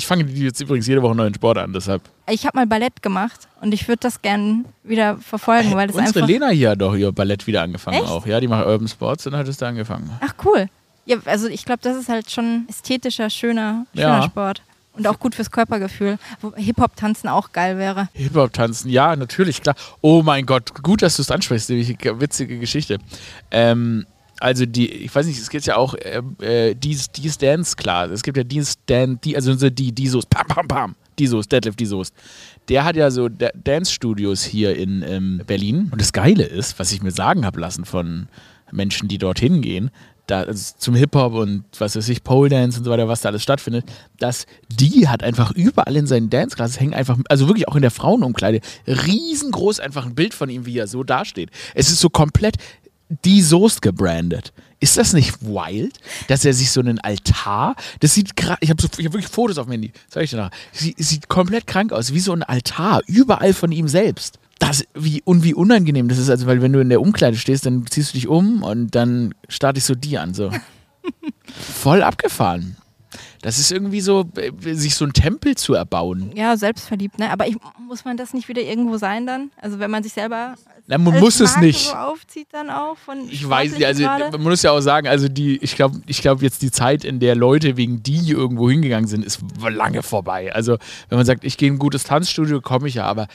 Ich 0.00 0.06
fange 0.06 0.24
jetzt 0.24 0.58
übrigens 0.62 0.86
jede 0.86 1.02
Woche 1.02 1.10
einen 1.10 1.18
neuen 1.18 1.34
Sport 1.34 1.58
an, 1.58 1.74
deshalb. 1.74 2.00
Ich 2.26 2.46
habe 2.46 2.56
mal 2.56 2.66
Ballett 2.66 3.02
gemacht 3.02 3.48
und 3.60 3.74
ich 3.74 3.86
würde 3.86 3.98
das 4.00 4.22
gern 4.22 4.64
wieder 4.82 5.18
verfolgen, 5.18 5.74
weil 5.74 5.88
das 5.88 5.96
Unsere 5.96 6.20
einfach. 6.20 6.26
Lena 6.26 6.48
hier 6.48 6.70
hat 6.70 6.80
doch 6.80 6.94
ihr 6.96 7.12
Ballett 7.12 7.46
wieder 7.46 7.60
angefangen 7.60 7.98
Echt? 7.98 8.08
auch. 8.08 8.24
Ja, 8.24 8.40
die 8.40 8.48
macht 8.48 8.64
Urban 8.66 8.88
Sports 8.88 9.26
und 9.26 9.36
hat 9.36 9.46
es 9.46 9.58
da 9.58 9.68
angefangen. 9.68 10.08
Ach 10.22 10.32
cool. 10.46 10.68
Ja, 11.04 11.18
also 11.26 11.48
ich 11.48 11.66
glaube, 11.66 11.80
das 11.82 11.98
ist 11.98 12.08
halt 12.08 12.30
schon 12.30 12.64
ästhetischer, 12.66 13.28
schöner, 13.28 13.84
schöner 13.94 14.06
Ja. 14.06 14.22
Sport. 14.22 14.62
Und 14.94 15.06
auch 15.06 15.18
gut 15.18 15.34
fürs 15.34 15.50
Körpergefühl. 15.50 16.18
Wo 16.40 16.54
Hip-Hop-Tanzen 16.56 17.28
auch 17.28 17.52
geil 17.52 17.76
wäre. 17.76 18.08
Hip-Hop-Tanzen, 18.14 18.88
ja, 18.90 19.14
natürlich, 19.16 19.60
klar. 19.60 19.76
Oh 20.00 20.22
mein 20.22 20.46
Gott, 20.46 20.82
gut, 20.82 21.02
dass 21.02 21.16
du 21.16 21.22
es 21.22 21.30
ansprichst, 21.30 21.68
nämlich 21.68 21.94
eine 22.08 22.20
witzige 22.22 22.58
Geschichte. 22.58 22.96
Ähm, 23.50 24.06
also 24.40 24.66
die, 24.66 24.88
ich 24.90 25.14
weiß 25.14 25.26
nicht, 25.26 25.38
es 25.38 25.50
gibt 25.50 25.66
ja 25.66 25.76
auch 25.76 25.94
ähm, 26.02 26.36
äh, 26.40 26.74
dies, 26.74 27.10
dies 27.10 27.38
Dance, 27.38 27.76
klar. 27.76 28.10
Es 28.10 28.22
gibt 28.22 28.36
ja 28.36 28.44
dies 28.44 28.78
Dance, 28.86 29.20
die, 29.22 29.36
also 29.36 29.54
so 29.54 29.70
die, 29.70 29.92
die 29.92 30.08
Soest, 30.08 30.30
pam, 30.30 30.46
pam, 30.46 30.66
pam, 30.66 30.96
die 31.18 31.26
Soest, 31.26 31.52
Deadlift, 31.52 31.78
die 31.78 31.86
Soest. 31.86 32.14
Der 32.68 32.84
hat 32.84 32.96
ja 32.96 33.10
so 33.10 33.28
Da- 33.28 33.50
Dance-Studios 33.54 34.42
hier 34.42 34.76
in 34.76 35.04
ähm, 35.06 35.42
Berlin. 35.46 35.88
Und 35.92 36.00
das 36.00 36.12
Geile 36.12 36.44
ist, 36.44 36.78
was 36.78 36.90
ich 36.92 37.02
mir 37.02 37.10
sagen 37.10 37.44
habe 37.44 37.60
lassen 37.60 37.84
von 37.84 38.28
Menschen, 38.72 39.08
die 39.08 39.18
dorthin 39.18 39.60
gehen, 39.62 39.90
da, 40.26 40.42
also 40.42 40.74
zum 40.78 40.94
Hip-Hop 40.94 41.34
und 41.34 41.64
was 41.78 41.96
weiß 41.96 42.08
ich, 42.08 42.22
Pole 42.22 42.48
Dance 42.48 42.78
und 42.78 42.84
so 42.84 42.90
weiter, 42.90 43.08
was 43.08 43.20
da 43.20 43.30
alles 43.30 43.42
stattfindet, 43.42 43.84
dass 44.18 44.46
die 44.68 45.08
hat 45.08 45.24
einfach 45.24 45.50
überall 45.50 45.96
in 45.96 46.06
seinen 46.06 46.30
Dance-Classes 46.30 46.78
hängen 46.78 46.94
einfach, 46.94 47.18
also 47.28 47.48
wirklich 47.48 47.66
auch 47.66 47.74
in 47.74 47.82
der 47.82 47.90
Frauenumkleide, 47.90 48.60
riesengroß 48.86 49.80
einfach 49.80 50.06
ein 50.06 50.14
Bild 50.14 50.32
von 50.32 50.48
ihm, 50.48 50.66
wie 50.66 50.78
er 50.78 50.86
so 50.86 51.02
dasteht. 51.02 51.50
Es 51.74 51.90
ist 51.90 52.00
so 52.00 52.10
komplett 52.10 52.56
die 53.24 53.42
Soest 53.42 53.82
gebrandet. 53.82 54.52
Ist 54.82 54.96
das 54.96 55.12
nicht 55.12 55.42
wild, 55.42 55.98
dass 56.28 56.44
er 56.44 56.54
sich 56.54 56.70
so 56.70 56.80
einen 56.80 56.98
Altar, 57.00 57.76
das 58.00 58.14
sieht 58.14 58.34
gerade, 58.34 58.58
ich 58.62 58.70
habe 58.70 58.80
so, 58.80 58.88
ich 58.96 59.04
hab 59.04 59.12
wirklich 59.12 59.28
Fotos 59.28 59.58
auf 59.58 59.66
dem 59.66 59.72
Handy, 59.72 59.92
zeig 60.08 60.24
ich 60.24 60.30
dir 60.30 60.38
nach. 60.38 60.50
Sie, 60.72 60.94
sieht 60.96 61.28
komplett 61.28 61.66
krank 61.66 61.92
aus, 61.92 62.14
wie 62.14 62.20
so 62.20 62.32
ein 62.32 62.42
Altar, 62.42 63.02
überall 63.06 63.52
von 63.52 63.72
ihm 63.72 63.88
selbst. 63.88 64.38
Das, 64.58 64.84
wie, 64.94 65.22
und 65.24 65.42
wie 65.42 65.54
unangenehm 65.54 66.08
das 66.08 66.18
ist, 66.18 66.30
also 66.30 66.46
weil 66.46 66.62
wenn 66.62 66.72
du 66.72 66.80
in 66.80 66.88
der 66.88 67.00
Umkleide 67.00 67.36
stehst, 67.36 67.66
dann 67.66 67.86
ziehst 67.86 68.12
du 68.12 68.18
dich 68.18 68.28
um 68.28 68.62
und 68.62 68.94
dann 68.94 69.34
starte 69.48 69.78
ich 69.78 69.84
so 69.84 69.94
die 69.94 70.16
an, 70.16 70.32
so. 70.32 70.50
Voll 71.44 72.02
abgefahren. 72.02 72.76
Das 73.42 73.58
ist 73.58 73.72
irgendwie 73.72 74.00
so, 74.00 74.28
äh, 74.36 74.74
sich 74.74 74.94
so 74.94 75.04
einen 75.04 75.14
Tempel 75.14 75.54
zu 75.56 75.74
erbauen. 75.74 76.32
Ja, 76.34 76.56
selbstverliebt, 76.56 77.18
ne? 77.18 77.30
Aber 77.30 77.48
ich, 77.48 77.56
muss 77.86 78.04
man 78.04 78.16
das 78.16 78.34
nicht 78.34 78.48
wieder 78.48 78.60
irgendwo 78.60 78.98
sein 78.98 79.26
dann? 79.26 79.50
Also 79.60 79.78
wenn 79.78 79.90
man 79.90 80.02
sich 80.02 80.12
selber. 80.12 80.56
Na, 80.86 80.98
man 80.98 81.18
muss 81.20 81.40
es 81.40 81.52
Marke 81.52 81.66
nicht. 81.66 81.88
So 81.88 81.94
aufzieht 81.94 82.48
dann 82.52 82.68
auch 82.68 82.98
von 82.98 83.28
Ich 83.30 83.48
weiß 83.48 83.72
nicht, 83.72 83.86
also 83.86 84.02
Sportlichen 84.02 84.32
man 84.32 84.42
muss 84.42 84.62
ja 84.62 84.72
auch 84.72 84.80
sagen, 84.80 85.08
also 85.08 85.28
die, 85.28 85.56
ich 85.58 85.74
glaube, 85.74 86.00
ich 86.06 86.20
glaube 86.20 86.42
jetzt 86.42 86.60
die 86.62 86.70
Zeit, 86.70 87.04
in 87.04 87.18
der 87.18 87.34
Leute 87.34 87.76
wegen 87.76 88.02
die 88.02 88.30
irgendwo 88.30 88.68
hingegangen 88.68 89.08
sind, 89.08 89.24
ist 89.24 89.40
lange 89.68 90.02
vorbei. 90.02 90.52
Also 90.54 90.76
wenn 91.08 91.16
man 91.16 91.26
sagt, 91.26 91.44
ich 91.44 91.56
gehe 91.56 91.68
in 91.68 91.74
ein 91.76 91.78
gutes 91.78 92.04
Tanzstudio, 92.04 92.60
komme 92.60 92.88
ich 92.88 92.94
ja, 92.94 93.06
aber 93.06 93.26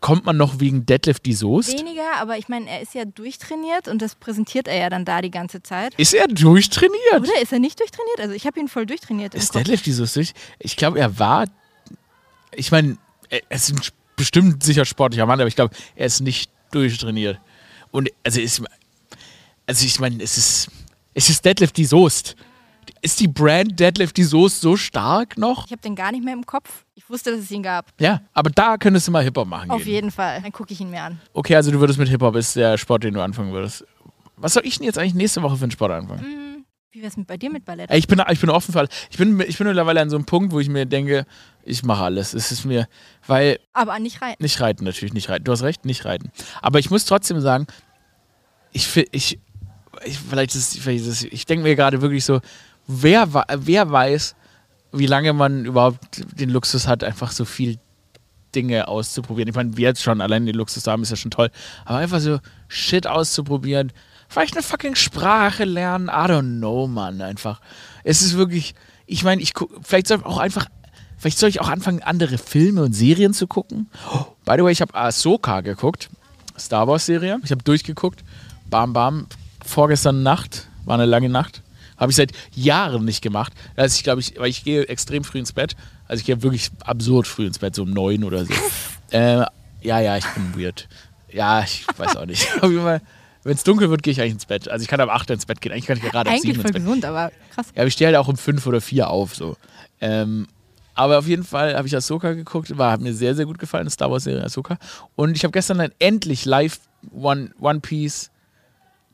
kommt 0.00 0.24
man 0.24 0.36
noch 0.36 0.60
wegen 0.60 0.86
Deadlift 0.86 1.26
die 1.26 1.32
Soest? 1.32 1.72
Weniger, 1.72 2.16
aber 2.18 2.38
ich 2.38 2.48
meine, 2.48 2.68
er 2.68 2.80
ist 2.80 2.94
ja 2.94 3.04
durchtrainiert 3.04 3.88
und 3.88 4.02
das 4.02 4.14
präsentiert 4.14 4.68
er 4.68 4.76
ja 4.76 4.90
dann 4.90 5.04
da 5.04 5.22
die 5.22 5.30
ganze 5.30 5.62
Zeit. 5.62 5.94
Ist 5.96 6.14
er 6.14 6.28
durchtrainiert? 6.28 7.20
Oder 7.20 7.40
ist 7.40 7.52
er 7.52 7.58
nicht 7.58 7.78
durchtrainiert? 7.80 8.20
Also 8.20 8.34
ich 8.34 8.46
habe 8.46 8.60
ihn 8.60 8.68
voll 8.68 8.86
durchtrainiert. 8.86 9.34
Ist. 9.34 9.54
Deadlift 9.54 9.86
die 9.86 9.92
Soest 9.92 10.16
durch? 10.16 10.32
Ich 10.58 10.76
glaube, 10.76 10.98
er 10.98 11.18
war, 11.18 11.46
ich 12.54 12.70
meine, 12.70 12.98
er 13.28 13.40
ist 13.50 13.70
ein 13.70 13.80
bestimmt 14.16 14.62
sicher 14.62 14.84
sportlicher 14.84 15.26
Mann, 15.26 15.40
aber 15.40 15.48
ich 15.48 15.56
glaube, 15.56 15.74
er 15.94 16.06
ist 16.06 16.20
nicht 16.20 16.50
durchtrainiert. 16.70 17.38
Und 17.90 18.10
also 18.24 18.40
ist, 18.40 18.62
also 19.66 19.86
ich 19.86 20.00
meine, 20.00 20.22
es 20.22 20.36
ist, 20.36 20.68
es 21.14 21.30
ist 21.30 21.44
Deadlift 21.44 21.76
die 21.76 21.84
Soest. 21.84 22.36
Ist 23.02 23.20
die 23.20 23.28
Brand 23.28 23.78
Deadlift 23.78 24.16
die 24.16 24.24
Soest 24.24 24.60
so 24.60 24.76
stark 24.76 25.36
noch? 25.38 25.66
Ich 25.66 25.72
habe 25.72 25.82
den 25.82 25.94
gar 25.94 26.12
nicht 26.12 26.24
mehr 26.24 26.34
im 26.34 26.44
Kopf. 26.46 26.84
Ich 26.94 27.08
wusste, 27.08 27.30
dass 27.30 27.40
es 27.40 27.50
ihn 27.50 27.62
gab. 27.62 27.86
Ja, 28.00 28.20
aber 28.32 28.50
da 28.50 28.76
könntest 28.76 29.06
du 29.08 29.12
mal 29.12 29.22
Hip-Hop 29.22 29.46
machen 29.46 29.70
Auf 29.70 29.82
gehen. 29.84 29.92
jeden 29.92 30.10
Fall. 30.10 30.40
Dann 30.42 30.52
gucke 30.52 30.72
ich 30.72 30.80
ihn 30.80 30.90
mir 30.90 31.02
an. 31.02 31.20
Okay, 31.32 31.54
also 31.56 31.70
du 31.70 31.80
würdest 31.80 31.98
mit 31.98 32.08
Hip-Hop, 32.08 32.34
ist 32.36 32.56
der 32.56 32.78
Sport, 32.78 33.04
den 33.04 33.14
du 33.14 33.22
anfangen 33.22 33.52
würdest. 33.52 33.84
Was 34.36 34.54
soll 34.54 34.66
ich 34.66 34.76
denn 34.78 34.84
jetzt 34.86 34.98
eigentlich 34.98 35.14
nächste 35.14 35.42
Woche 35.42 35.56
für 35.56 35.64
einen 35.64 35.70
Sport 35.70 35.92
anfangen? 35.92 36.64
Wie 36.96 37.02
wär's 37.02 37.16
mit 37.18 37.26
bei 37.26 37.36
dir 37.36 37.50
mit 37.50 37.64
Ballett? 37.66 37.92
Ich 37.92 38.06
bin, 38.06 38.22
ich 38.30 38.40
bin 38.40 38.48
offen 38.48 38.72
für 38.72 38.78
alles. 38.78 38.90
Ich 39.10 39.18
bin, 39.18 39.38
ich 39.40 39.58
bin 39.58 39.66
mittlerweile 39.66 40.00
an 40.00 40.08
so 40.08 40.16
einem 40.16 40.24
Punkt, 40.24 40.52
wo 40.52 40.60
ich 40.60 40.68
mir 40.70 40.86
denke, 40.86 41.26
ich 41.62 41.82
mache 41.82 42.04
alles. 42.04 42.32
Es 42.32 42.50
ist 42.50 42.64
mir, 42.64 42.88
weil 43.26 43.58
Aber 43.74 43.98
nicht 43.98 44.22
rein. 44.22 44.34
Nicht 44.38 44.60
reiten, 44.62 44.84
natürlich 44.84 45.12
nicht 45.12 45.28
reiten. 45.28 45.44
Du 45.44 45.52
hast 45.52 45.62
recht, 45.62 45.84
nicht 45.84 46.06
reiten. 46.06 46.30
Aber 46.62 46.78
ich 46.78 46.90
muss 46.90 47.04
trotzdem 47.04 47.40
sagen, 47.40 47.66
ich, 48.72 48.96
ich, 49.12 49.38
ich 50.06 50.18
vielleicht 50.18 50.54
ist, 50.54 50.78
vielleicht 50.78 51.06
ist 51.06 51.24
ich 51.24 51.44
denke 51.44 51.64
mir 51.64 51.76
gerade 51.76 52.00
wirklich 52.00 52.24
so, 52.24 52.40
wer, 52.86 53.28
wer 53.58 53.90
weiß, 53.90 54.34
wie 54.92 55.06
lange 55.06 55.32
man 55.32 55.64
überhaupt 55.64 56.24
den 56.38 56.50
Luxus 56.50 56.86
hat, 56.86 57.04
einfach 57.04 57.30
so 57.30 57.44
viel 57.44 57.78
Dinge 58.54 58.88
auszuprobieren. 58.88 59.48
Ich 59.48 59.54
meine, 59.54 59.76
wir 59.76 59.88
jetzt 59.88 60.02
schon 60.02 60.20
allein 60.20 60.46
den 60.46 60.54
Luxus 60.54 60.86
haben, 60.86 61.02
ist 61.02 61.10
ja 61.10 61.16
schon 61.16 61.30
toll. 61.30 61.50
Aber 61.84 61.98
einfach 61.98 62.20
so 62.20 62.38
Shit 62.68 63.06
auszuprobieren. 63.06 63.92
Vielleicht 64.28 64.54
eine 64.54 64.62
fucking 64.62 64.94
Sprache 64.94 65.64
lernen. 65.64 66.08
I 66.08 66.30
don't 66.30 66.58
know, 66.58 66.86
Mann. 66.86 67.20
Einfach. 67.20 67.60
Es 68.02 68.22
ist 68.22 68.36
wirklich, 68.36 68.74
ich 69.06 69.22
meine, 69.22 69.42
ich 69.42 69.52
vielleicht 69.82 70.08
soll 70.08 70.18
ich 70.18 70.24
auch 70.24 70.38
einfach, 70.38 70.66
vielleicht 71.18 71.38
soll 71.38 71.50
ich 71.50 71.60
auch 71.60 71.68
anfangen, 71.68 72.02
andere 72.02 72.38
Filme 72.38 72.82
und 72.82 72.92
Serien 72.92 73.34
zu 73.34 73.46
gucken. 73.46 73.88
Oh, 74.10 74.24
by 74.44 74.54
the 74.56 74.64
way, 74.64 74.72
ich 74.72 74.80
habe 74.80 74.94
Ahsoka 74.94 75.60
geguckt. 75.60 76.08
Star 76.58 76.88
Wars 76.88 77.06
Serie. 77.06 77.38
Ich 77.44 77.50
habe 77.50 77.62
durchgeguckt. 77.62 78.24
Bam, 78.70 78.94
bam. 78.94 79.26
Vorgestern 79.64 80.22
Nacht. 80.22 80.68
War 80.86 80.94
eine 80.94 81.04
lange 81.04 81.28
Nacht. 81.28 81.62
Habe 81.96 82.10
ich 82.10 82.16
seit 82.16 82.32
Jahren 82.54 83.04
nicht 83.04 83.22
gemacht. 83.22 83.52
Also 83.76 83.96
ich 83.96 84.04
glaube, 84.04 84.20
ich, 84.20 84.38
weil 84.38 84.48
ich 84.48 84.64
gehe 84.64 84.86
extrem 84.88 85.24
früh 85.24 85.38
ins 85.38 85.52
Bett. 85.52 85.76
Also 86.08 86.20
ich 86.20 86.26
gehe 86.26 86.42
wirklich 86.42 86.70
absurd 86.84 87.26
früh 87.26 87.46
ins 87.46 87.58
Bett, 87.58 87.74
so 87.74 87.82
um 87.82 87.90
neun 87.90 88.24
oder 88.24 88.44
so. 88.44 88.52
äh, 89.10 89.44
ja, 89.82 90.00
ja, 90.00 90.16
ich 90.16 90.26
bin 90.26 90.60
weird. 90.60 90.88
Ja, 91.32 91.62
ich 91.62 91.86
weiß 91.96 92.16
auch 92.16 92.26
nicht. 92.26 92.46
Auf 92.62 92.70
jeden 92.70 92.82
Fall, 92.82 93.00
wenn 93.44 93.54
es 93.54 93.64
dunkel 93.64 93.90
wird, 93.90 94.02
gehe 94.02 94.12
ich 94.12 94.20
eigentlich 94.20 94.32
ins 94.32 94.46
Bett. 94.46 94.68
Also 94.68 94.82
ich 94.82 94.88
kann 94.88 95.00
ab 95.00 95.08
8 95.10 95.30
ins 95.30 95.46
Bett 95.46 95.60
gehen. 95.60 95.72
Eigentlich 95.72 95.86
kann 95.86 95.96
ich 95.96 96.02
gerade 96.02 96.28
ab 96.30 96.34
Eigentlich 96.36 96.54
7 96.54 96.56
voll 96.56 96.66
ins 96.66 96.72
Bett. 96.74 96.82
gesund, 96.84 97.04
aber 97.04 97.32
krass. 97.54 97.66
Ja, 97.74 97.82
aber 97.82 97.88
ich 97.88 97.94
stehe 97.94 98.08
halt 98.08 98.16
auch 98.16 98.28
um 98.28 98.36
5 98.36 98.66
oder 98.66 98.80
4 98.80 99.08
auf. 99.08 99.34
So. 99.34 99.56
Ähm, 100.00 100.46
aber 100.94 101.18
auf 101.18 101.26
jeden 101.28 101.44
Fall 101.44 101.76
habe 101.76 101.86
ich 101.86 101.94
Ahsoka 101.94 102.32
geguckt. 102.32 102.76
War, 102.78 102.92
hat 102.92 103.00
mir 103.00 103.12
sehr, 103.14 103.34
sehr 103.34 103.44
gut 103.46 103.58
gefallen, 103.58 103.88
Star 103.90 104.10
Wars 104.10 104.24
Serie 104.24 104.44
Ahsoka. 104.44 104.78
Und 105.14 105.36
ich 105.36 105.44
habe 105.44 105.52
gestern 105.52 105.78
dann 105.78 105.92
endlich 105.98 106.44
live 106.44 106.78
One, 107.12 107.50
One 107.60 107.80
Piece 107.80 108.30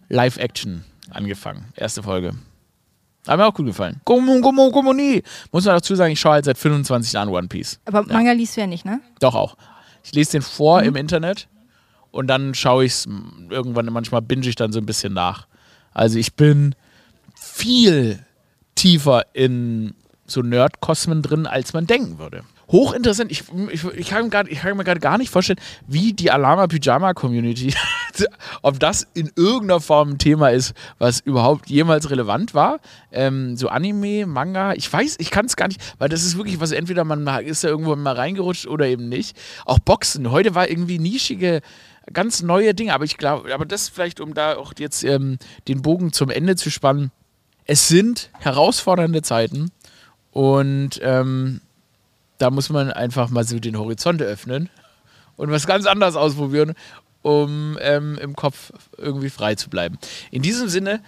Live 0.09 0.37
Action 0.37 0.85
angefangen. 1.11 1.67
Erste 1.77 2.03
Folge. 2.03 2.33
Hat 3.27 3.39
mir 3.39 3.47
auch 3.47 3.55
gut 3.55 3.67
gefallen. 3.67 4.01
Gomu, 4.05 4.41
Gomu, 4.41 4.71
Gomu, 4.71 4.93
nie. 4.93 5.23
Muss 5.53 5.65
man 5.65 5.77
dazu 5.77 5.95
sagen, 5.95 6.13
ich 6.13 6.21
schaue 6.21 6.33
halt 6.33 6.45
seit 6.45 6.59
25 6.59 7.13
Jahren 7.13 7.29
One 7.29 7.49
Piece. 7.49 7.79
Aber 7.85 8.03
Manga 8.03 8.33
liest 8.33 8.57
du 8.57 8.63
ja 8.63 8.67
nicht, 8.67 8.85
ne? 8.85 9.01
Doch 9.21 9.35
auch. 9.35 9.57
Ich 10.03 10.13
lese 10.13 10.33
den 10.33 10.43
vor 10.43 10.83
im 10.83 10.97
Internet 10.97 11.49
und 12.11 12.27
dann 12.27 12.55
schaue 12.55 12.85
ich 12.85 12.93
es 12.93 13.09
irgendwann, 13.49 13.87
manchmal 13.87 14.23
binge 14.23 14.49
ich 14.49 14.57
dann 14.57 14.73
so 14.73 14.81
ein 14.81 14.87
bisschen 14.87 15.13
nach. 15.13 15.47
Also 15.93 16.19
ich 16.19 16.35
bin 16.35 16.75
viel 17.35 18.25
tiefer 18.75 19.27
in 19.33 19.95
so 20.27 20.43
Nerdkosmen 20.43 21.23
drin, 21.23 21.47
als 21.47 21.73
man 21.73 21.87
denken 21.87 22.19
würde. 22.19 22.43
Hochinteressant. 22.71 23.31
Ich, 23.31 23.45
ich, 23.71 23.85
ich, 23.85 24.09
kann, 24.09 24.31
grad, 24.31 24.49
ich 24.49 24.61
kann 24.61 24.77
mir 24.77 24.85
gerade 24.85 25.01
gar 25.01 25.19
nicht 25.19 25.31
vorstellen, 25.31 25.61
wie 25.87 26.13
die 26.13 26.31
Alama 26.31 26.67
Pyjama 26.67 27.13
Community, 27.13 27.75
ob 28.63 28.79
das 28.79 29.07
in 29.15 29.31
irgendeiner 29.37 29.81
Form 29.81 30.11
ein 30.11 30.19
Thema 30.19 30.51
ist, 30.51 30.75
was 30.99 31.21
überhaupt 31.21 31.69
jemals 31.71 32.11
relevant 32.11 32.55
war. 32.55 32.81
Ähm, 33.11 33.57
so 33.57 33.69
Anime, 33.69 34.27
Manga, 34.27 34.75
ich 34.75 34.93
weiß, 34.93 35.17
ich 35.19 35.31
kann 35.31 35.47
es 35.47 35.57
gar 35.57 35.69
nicht, 35.69 35.81
weil 35.99 36.09
das 36.09 36.25
ist 36.25 36.37
wirklich 36.37 36.61
was, 36.61 36.73
entweder 36.73 37.05
man 37.05 37.27
ist 37.45 37.65
da 37.65 37.69
irgendwo 37.69 37.95
mal 37.97 38.15
reingerutscht 38.15 38.67
oder 38.67 38.87
eben 38.87 39.09
nicht. 39.09 39.37
Auch 39.65 39.79
Boxen. 39.79 40.31
Heute 40.31 40.55
war 40.55 40.69
irgendwie 40.69 40.99
nischige, 40.99 41.61
ganz 42.13 42.43
neue 42.43 42.75
Dinge, 42.75 42.95
aber 42.95 43.05
ich 43.05 43.17
glaube, 43.17 43.55
aber 43.55 43.65
das 43.65 43.89
vielleicht, 43.89 44.21
um 44.21 44.35
da 44.35 44.57
auch 44.57 44.73
jetzt 44.79 45.05
ähm, 45.05 45.39
den 45.69 45.83
Bogen 45.83 46.13
zum 46.13 46.31
Ende 46.31 46.57
zu 46.57 46.71
spannen. 46.71 47.11
Es 47.65 47.89
sind 47.89 48.31
herausfordernde 48.41 49.23
Zeiten 49.23 49.71
und 50.33 51.01
ähm, 51.03 51.61
da 52.39 52.51
muss 52.51 52.71
man 52.71 52.91
einfach 52.91 53.31
mal 53.31 53.45
so 53.45 53.61
den 53.61 53.79
Horizont 53.79 54.21
öffnen 54.21 54.69
und 55.37 55.51
was 55.51 55.67
ganz 55.67 55.87
anderes 55.87 56.17
ausprobieren, 56.17 56.75
um 57.23 57.79
ähm, 57.81 58.19
im 58.21 58.37
Kopf 58.37 58.73
irgendwie 58.99 59.31
frei 59.31 59.55
zu 59.55 59.71
bleiben. 59.71 59.99
In 60.31 60.43
diesem 60.43 60.69
Sinne, 60.69 61.01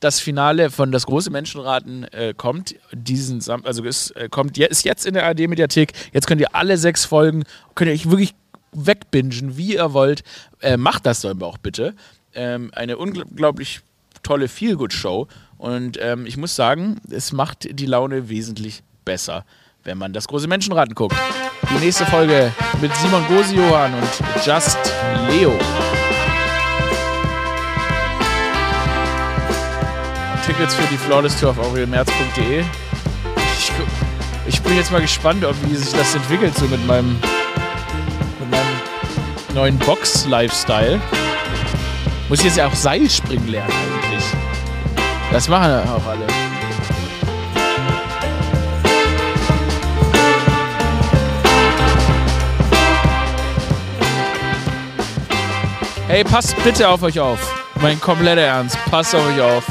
das 0.00 0.18
Finale 0.18 0.70
von 0.70 0.92
Das 0.92 1.06
große 1.06 1.30
Menschenraten 1.30 2.04
äh, 2.04 2.34
kommt 2.36 2.74
diesen 2.92 3.40
Sam 3.40 3.64
also 3.64 3.84
ist, 3.84 4.10
äh, 4.12 4.28
kommt 4.30 4.56
ist 4.56 4.84
jetzt 4.84 5.06
in 5.06 5.14
der 5.14 5.26
ARD-Mediathek. 5.26 5.92
Jetzt 6.12 6.26
könnt 6.26 6.40
ihr 6.40 6.54
alle 6.54 6.78
sechs 6.78 7.04
Folgen, 7.04 7.44
könnt 7.74 7.88
ihr 7.88 7.94
euch 7.94 8.10
wirklich 8.10 8.34
wegbingen, 8.72 9.56
wie 9.56 9.74
ihr 9.74 9.92
wollt. 9.92 10.22
Äh, 10.60 10.76
macht 10.76 11.04
das 11.06 11.20
doch 11.20 11.38
auch 11.42 11.58
bitte. 11.58 11.94
Ähm, 12.34 12.70
eine 12.74 12.96
unglaublich 12.96 13.80
tolle 14.22 14.48
Feel-Good-Show. 14.48 15.28
Und 15.58 15.98
ähm, 16.00 16.24
ich 16.24 16.38
muss 16.38 16.56
sagen, 16.56 17.00
es 17.10 17.32
macht 17.32 17.68
die 17.70 17.86
Laune 17.86 18.30
wesentlich 18.30 18.82
besser, 19.04 19.44
wenn 19.84 19.98
man 19.98 20.14
das 20.14 20.28
große 20.28 20.48
Menschenraten 20.48 20.94
guckt. 20.94 21.16
Die 21.68 21.84
nächste 21.84 22.06
Folge 22.06 22.52
mit 22.80 22.94
Simon 22.96 23.24
Gosiohan 23.26 23.92
und 23.94 24.44
Just 24.44 24.78
Leo. 25.28 25.52
Tickets 30.46 30.74
für 30.74 30.86
die 30.88 30.96
Flawless 30.96 31.38
Tour 31.38 31.50
auf 31.50 31.58
aurelmerz.de. 31.58 32.64
Ich, 33.58 33.72
ich 34.46 34.62
bin 34.62 34.76
jetzt 34.76 34.90
mal 34.90 35.00
gespannt, 35.00 35.44
ob 35.44 35.54
wie 35.64 35.76
sich 35.76 35.92
das 35.92 36.14
entwickelt, 36.14 36.56
so 36.56 36.66
mit 36.66 36.84
meinem, 36.86 37.20
mit 38.40 38.50
meinem 38.50 39.54
neuen 39.54 39.78
Box-Lifestyle. 39.78 41.00
Muss 42.28 42.40
ich 42.40 42.46
jetzt 42.46 42.56
ja 42.56 42.66
auch 42.66 42.74
Seilspringen 42.74 43.48
lernen 43.48 43.72
eigentlich. 43.72 44.24
Das 45.30 45.48
machen 45.48 45.72
auch 45.88 46.06
alle. 46.06 46.39
Hey, 56.10 56.24
passt 56.24 56.60
bitte 56.64 56.88
auf 56.88 57.04
euch 57.04 57.20
auf. 57.20 57.38
Mein 57.80 58.00
kompletter 58.00 58.40
Ernst. 58.40 58.76
Passt 58.86 59.14
auf 59.14 59.24
euch 59.28 59.40
auf. 59.40 59.64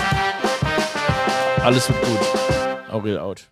Alles 1.61 1.89
wird 1.89 2.01
gut. 2.01 2.19
Aurel 2.89 3.19
out. 3.19 3.49